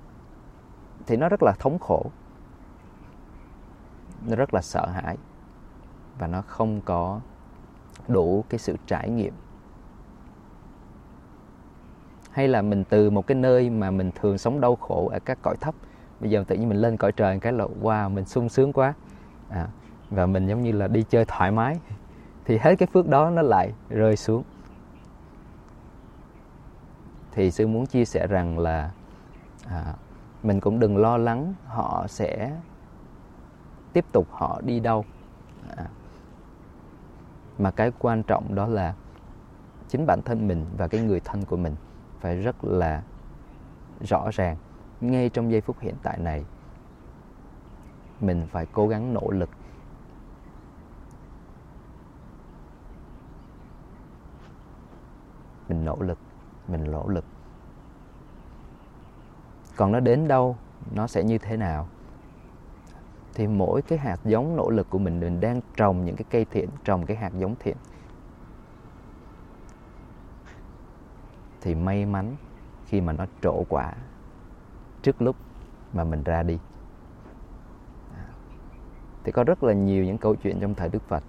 [1.08, 2.06] thì nó rất là thống khổ
[4.28, 5.18] nó rất là sợ hãi
[6.20, 7.20] và nó không có
[8.08, 9.34] đủ cái sự trải nghiệm.
[12.32, 15.38] Hay là mình từ một cái nơi mà mình thường sống đau khổ ở các
[15.42, 15.76] cõi thấp
[16.20, 18.94] bây giờ tự nhiên mình lên cõi trời cái là wow mình sung sướng quá.
[19.50, 19.68] À,
[20.10, 21.76] và mình giống như là đi chơi thoải mái.
[22.46, 24.44] Thì hết cái phước đó nó lại rơi xuống.
[27.32, 28.92] Thì sư muốn chia sẻ rằng là
[29.68, 29.94] à,
[30.44, 32.52] mình cũng đừng lo lắng họ sẽ
[33.96, 35.06] tiếp tục họ đi đâu.
[35.76, 35.86] À,
[37.58, 38.96] mà cái quan trọng đó là
[39.88, 41.76] chính bản thân mình và cái người thân của mình
[42.20, 43.04] phải rất là
[44.02, 44.58] rõ ràng.
[45.02, 46.46] Ngay trong giây phút hiện tại này
[48.22, 49.50] mình phải cố gắng nỗ lực.
[55.70, 56.18] Mình nỗ lực
[56.68, 57.26] mình nỗ lực.
[59.76, 60.58] Còn nó đến đâu
[60.96, 61.88] nó sẽ như thế nào?
[63.36, 66.46] Thì mỗi cái hạt giống nỗ lực của mình mình đang trồng những cái cây
[66.52, 67.78] thiện, trồng cái hạt giống thiện.
[71.62, 72.36] Thì may mắn
[72.86, 73.94] khi mà nó trổ quả
[75.02, 75.36] trước lúc
[75.94, 76.60] mà mình ra đi.
[78.16, 78.26] À.
[79.24, 81.24] Thì có rất là nhiều những câu chuyện trong thời Đức Phật.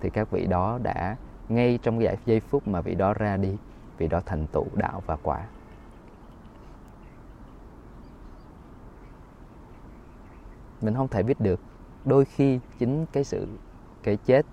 [0.00, 1.16] Thì các vị đó đã
[1.48, 3.56] ngay trong cái giây phút mà vị đó ra đi,
[3.98, 5.46] vị đó thành tựu đạo và quả.
[10.82, 11.60] Mình không thể biết được.
[12.04, 13.46] Đôi khi chính cái sự
[14.02, 14.46] cái chết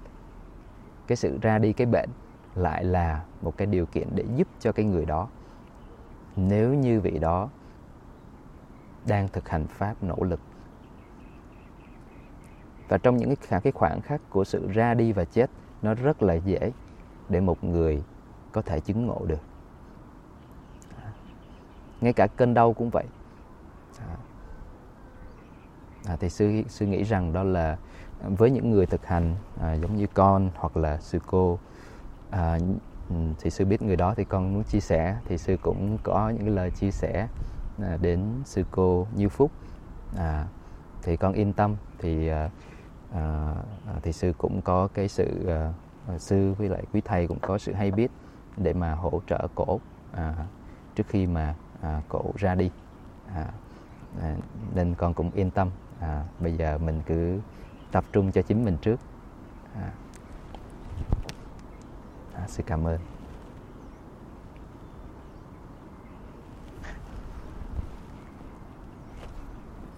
[1.08, 2.10] cái sự ra đi cái bệnh
[2.56, 5.28] lại là một cái điều kiện để giúp cho cái người đó.
[6.36, 7.50] Nếu như vị đó
[9.08, 10.40] đang thực hành pháp nỗ lực.
[12.88, 15.50] Và trong những cái, khoảng khắc của sự ra đi và chết
[15.82, 16.72] nó rất là dễ
[17.30, 18.04] để một người
[18.52, 19.42] có thể chứng ngộ được.
[22.02, 23.06] Ngay cả cơn đau cũng vậy
[26.06, 27.78] à, thì sư sư nghĩ rằng đó là
[28.22, 31.60] với những người thực hành à, giống như con hoặc là sư cô
[32.30, 32.60] à,
[33.40, 36.46] thì sư biết người đó thì con muốn chia sẻ thì sư cũng có những
[36.46, 37.28] cái lời chia sẻ
[37.82, 39.52] à, đến sư cô Như Phúc.
[40.18, 40.46] À,
[41.04, 42.50] thì con yên tâm thì à,
[43.14, 43.54] à,
[43.88, 45.74] à thì sư cũng có cái sự à,
[46.08, 48.12] à, sư với lại quý thầy cũng có sự hay biết
[48.58, 49.80] để mà hỗ trợ cổ
[50.12, 50.36] à,
[50.96, 52.72] trước khi mà à, cổ ra đi.
[53.36, 53.46] À,
[54.22, 54.36] à,
[54.76, 55.70] nên con cũng yên tâm
[56.00, 57.40] à, bây giờ mình cứ
[57.92, 59.00] tập trung cho chính mình trước.
[59.76, 59.92] À.
[62.34, 63.00] À, xin cảm ơn.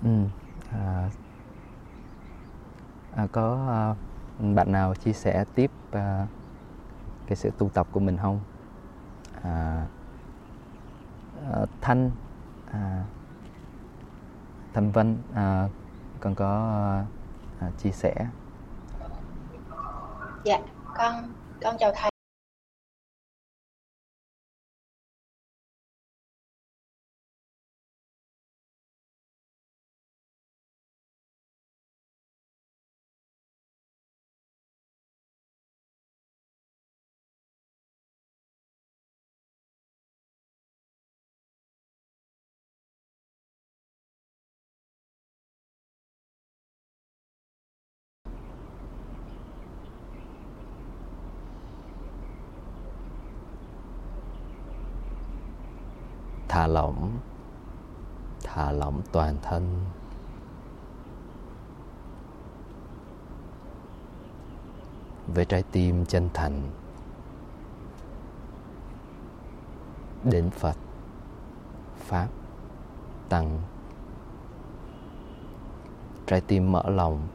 [0.03, 0.09] Ừ,
[0.71, 1.09] à,
[3.15, 3.95] à, có à,
[4.55, 6.27] bạn nào chia sẻ tiếp à,
[7.27, 8.39] cái sự tu tập của mình không?
[9.43, 9.85] À,
[11.51, 12.11] à, thanh
[12.71, 13.03] à,
[14.73, 15.69] thanh vân à,
[16.21, 17.03] con có
[17.67, 18.15] uh, chia sẻ?
[20.43, 20.59] Dạ
[20.97, 22.10] con con chào thầy.
[58.81, 59.85] Lỏng toàn thân.
[65.27, 66.61] Với trái tim chân thành
[70.23, 70.75] đến phật,
[71.97, 72.27] pháp,
[73.29, 73.61] tăng.
[76.25, 77.27] Trái tim mở lòng,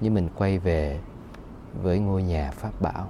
[0.00, 1.00] như mình quay về
[1.82, 3.08] với ngôi nhà pháp bảo.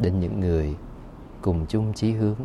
[0.00, 0.76] Đến những người
[1.42, 2.36] cùng chung chí hướng.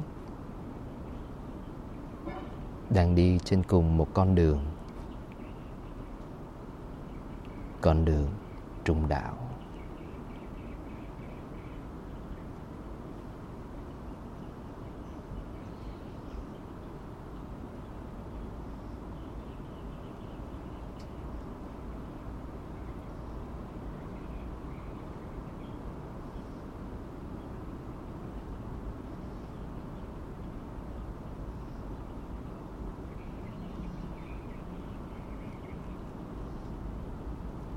[2.90, 4.60] Đang đi trên cùng một con đường.
[7.82, 8.28] Con đường
[8.84, 9.34] trung đạo.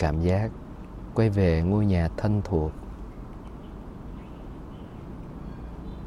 [0.08, 0.50] Cảm giác
[1.14, 2.72] quay về ngôi nhà thân thuộc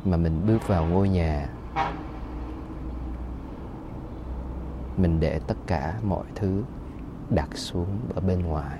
[0.05, 1.49] mà mình bước vào ngôi nhà.
[4.97, 6.63] Mình để tất cả mọi thứ
[7.29, 8.79] đặt xuống ở bên ngoài.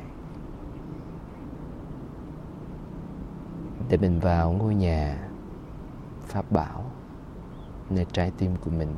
[3.90, 5.28] Để mình vào ngôi nhà
[6.28, 6.86] pháp bảo,
[7.90, 8.96] nơi trái tim của mình.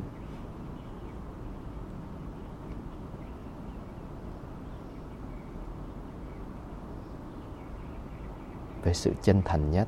[8.93, 9.87] Với sự chân thành nhất.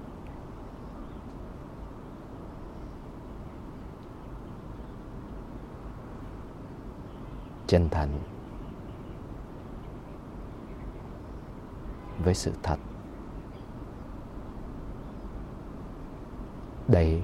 [7.67, 8.19] Chân thành
[12.23, 12.79] với sự thật.
[16.87, 17.23] Đây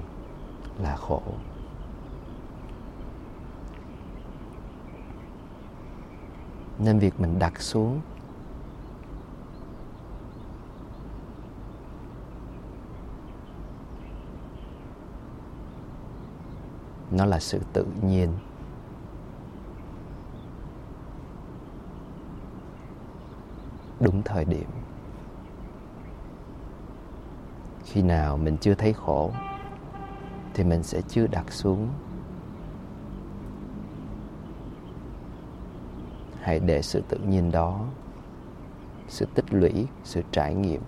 [0.78, 1.22] là khổ.
[6.78, 8.00] Nên việc mình đặt xuống
[17.12, 18.32] nó là sự tự nhiên.
[24.00, 24.68] Đúng thời điểm.
[27.84, 29.30] Khi nào mình chưa thấy khổ,
[30.54, 31.88] thì mình sẽ chưa đặt xuống.
[36.40, 37.80] Hãy để sự tự nhiên đó,
[39.08, 40.80] sự tích lũy, sự trải nghiệm,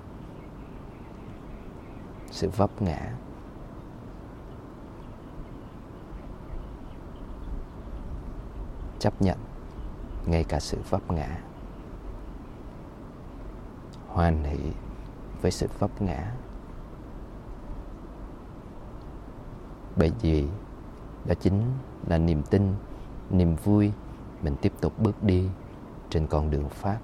[2.31, 3.12] sự vấp ngã.
[9.05, 9.39] Chấp nhận
[10.27, 11.39] ngay cả sự vấp ngã.
[14.09, 14.59] Hoan hỷ
[15.43, 16.33] với sự vấp ngã.
[19.97, 20.49] Bởi vì
[21.25, 21.63] đó chính
[22.07, 22.75] là niềm tin,
[23.31, 23.93] niềm vui
[24.43, 25.49] mình tiếp tục bước đi
[26.11, 26.99] trên con đường pháp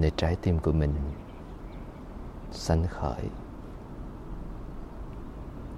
[0.00, 0.94] nơi trái tim của mình
[2.52, 3.30] sanh khởi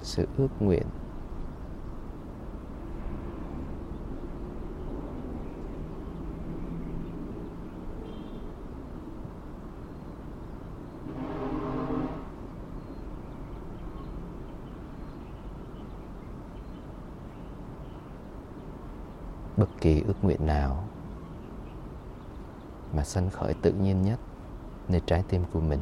[0.03, 0.87] sự ước nguyện.
[19.57, 20.85] Bất kỳ ước nguyện nào
[22.93, 24.19] mà sanh khởi tự nhiên nhất
[24.89, 25.81] nơi trái tim của mình.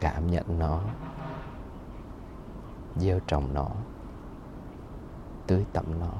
[0.00, 0.80] Cảm nhận nó
[2.96, 3.68] gieo trồng nó
[5.46, 6.12] tưới tẩm nó.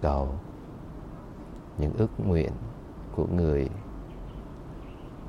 [0.00, 0.28] Cầu,
[1.78, 2.52] những ước nguyện
[3.16, 3.68] của người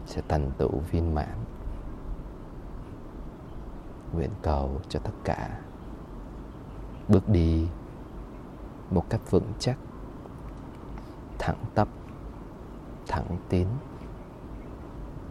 [0.05, 1.37] sẽ thành tựu viên mãn.
[4.13, 5.59] Nguyện cầu cho tất cả
[7.07, 7.67] bước đi
[8.91, 9.77] một cách vững chắc,
[11.39, 11.87] thẳng tắp,
[13.07, 13.67] thẳng tiến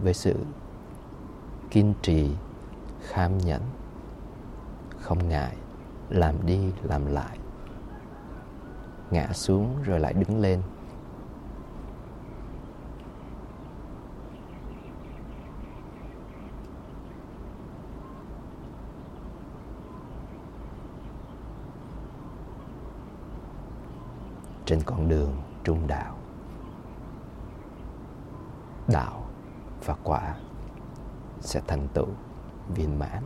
[0.02, 0.36] với sự
[1.70, 2.30] kiên trì,
[3.00, 3.62] kham nhẫn,
[5.00, 5.56] không ngại
[6.08, 7.38] làm đi làm lại
[9.10, 10.62] ngã xuống rồi lại đứng lên.
[24.64, 26.16] Trên con đường trung đạo
[28.88, 29.26] đạo
[29.84, 30.34] và quả
[31.40, 32.08] sẽ thành tựu
[32.74, 33.22] viên mãn.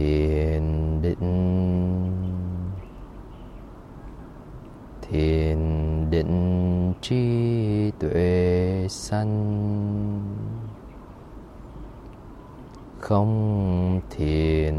[0.00, 0.62] Thiền
[1.02, 1.16] định.
[5.02, 5.58] Thiền
[6.10, 9.30] định trí tuệ sanh.
[13.00, 14.74] Không thiền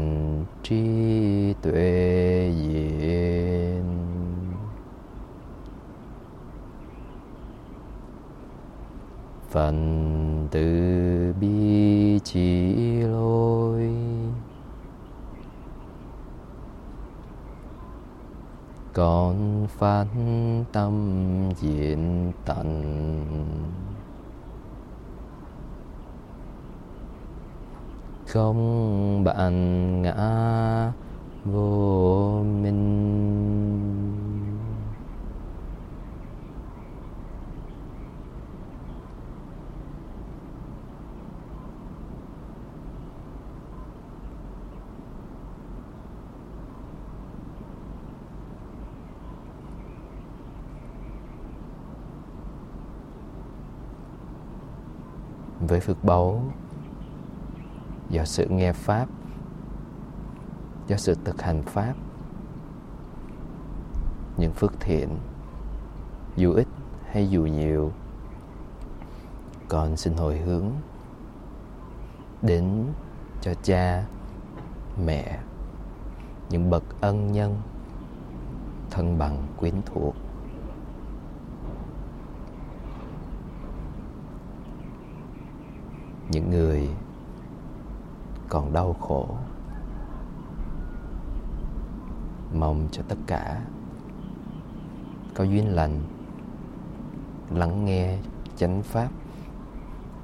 [0.62, 0.84] trí
[1.62, 3.52] tuệ diệt
[9.52, 12.91] phần từ bi chỉ
[19.02, 20.06] con phát
[20.72, 20.94] tâm
[21.60, 22.68] diện tận.
[28.26, 30.92] Không bạn ngã
[31.44, 33.11] vô minh.
[55.66, 56.42] Với phước báu,
[58.10, 59.08] do sự nghe pháp,
[60.86, 61.94] do sự thực hành pháp.
[64.36, 65.08] Những phước thiện,
[66.36, 66.66] dù ít
[67.06, 67.92] hay dù nhiều
[69.68, 70.66] con xin hồi hướng
[72.42, 72.84] đến
[73.40, 74.04] cho cha,
[75.04, 75.38] mẹ,
[76.50, 77.56] những bậc ân nhân
[78.90, 80.14] thân bằng quyến thuộc.
[86.32, 86.90] Những người
[88.48, 89.28] còn đau khổ.
[92.54, 93.64] Mong cho tất cả
[95.34, 96.00] có duyên lành,
[97.50, 98.18] lắng nghe
[98.56, 99.08] chánh pháp,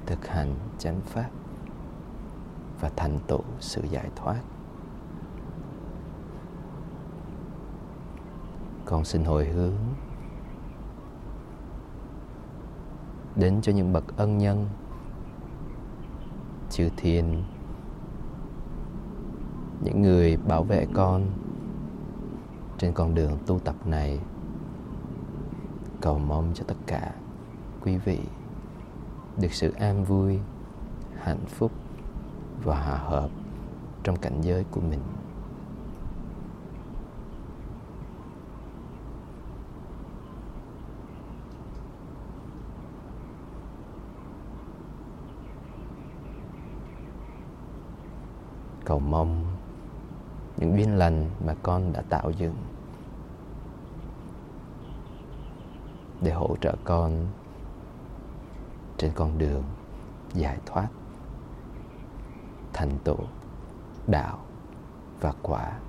[0.05, 1.29] thực hành chánh pháp
[2.81, 4.41] và thành tựu sự giải thoát.
[8.85, 9.75] Con xin hồi hướng
[13.35, 14.67] đến cho những bậc ân nhân
[16.79, 17.43] chư thiên
[19.83, 21.25] những người bảo vệ con
[22.77, 24.19] trên con đường tu tập này,
[26.01, 27.13] cầu mong cho tất cả
[27.83, 28.19] quý vị
[29.41, 30.39] được sự an vui,
[31.17, 31.71] hạnh phúc
[32.63, 33.29] và hòa hợp
[34.03, 35.01] trong cảnh giới của mình.
[48.89, 49.45] Cầu mong
[50.57, 52.55] những duyên lành mà con đã tạo dựng
[56.21, 57.27] để hỗ trợ con
[58.97, 59.63] trên con đường
[60.33, 60.87] giải thoát,
[62.73, 63.17] thành tựu,
[64.07, 64.39] đạo
[65.19, 65.79] và quả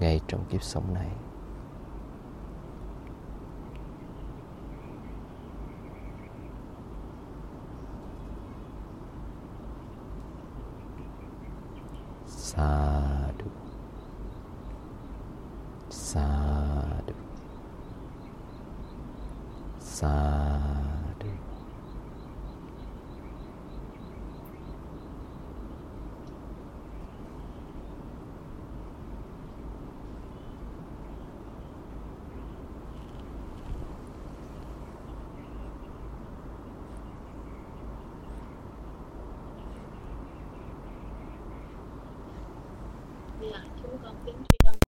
[0.00, 1.10] ngay trong kiếp sống này.
[12.54, 12.72] สา
[13.40, 13.48] ธุ
[16.10, 16.28] สา
[17.08, 17.14] ธุ
[19.98, 20.43] สา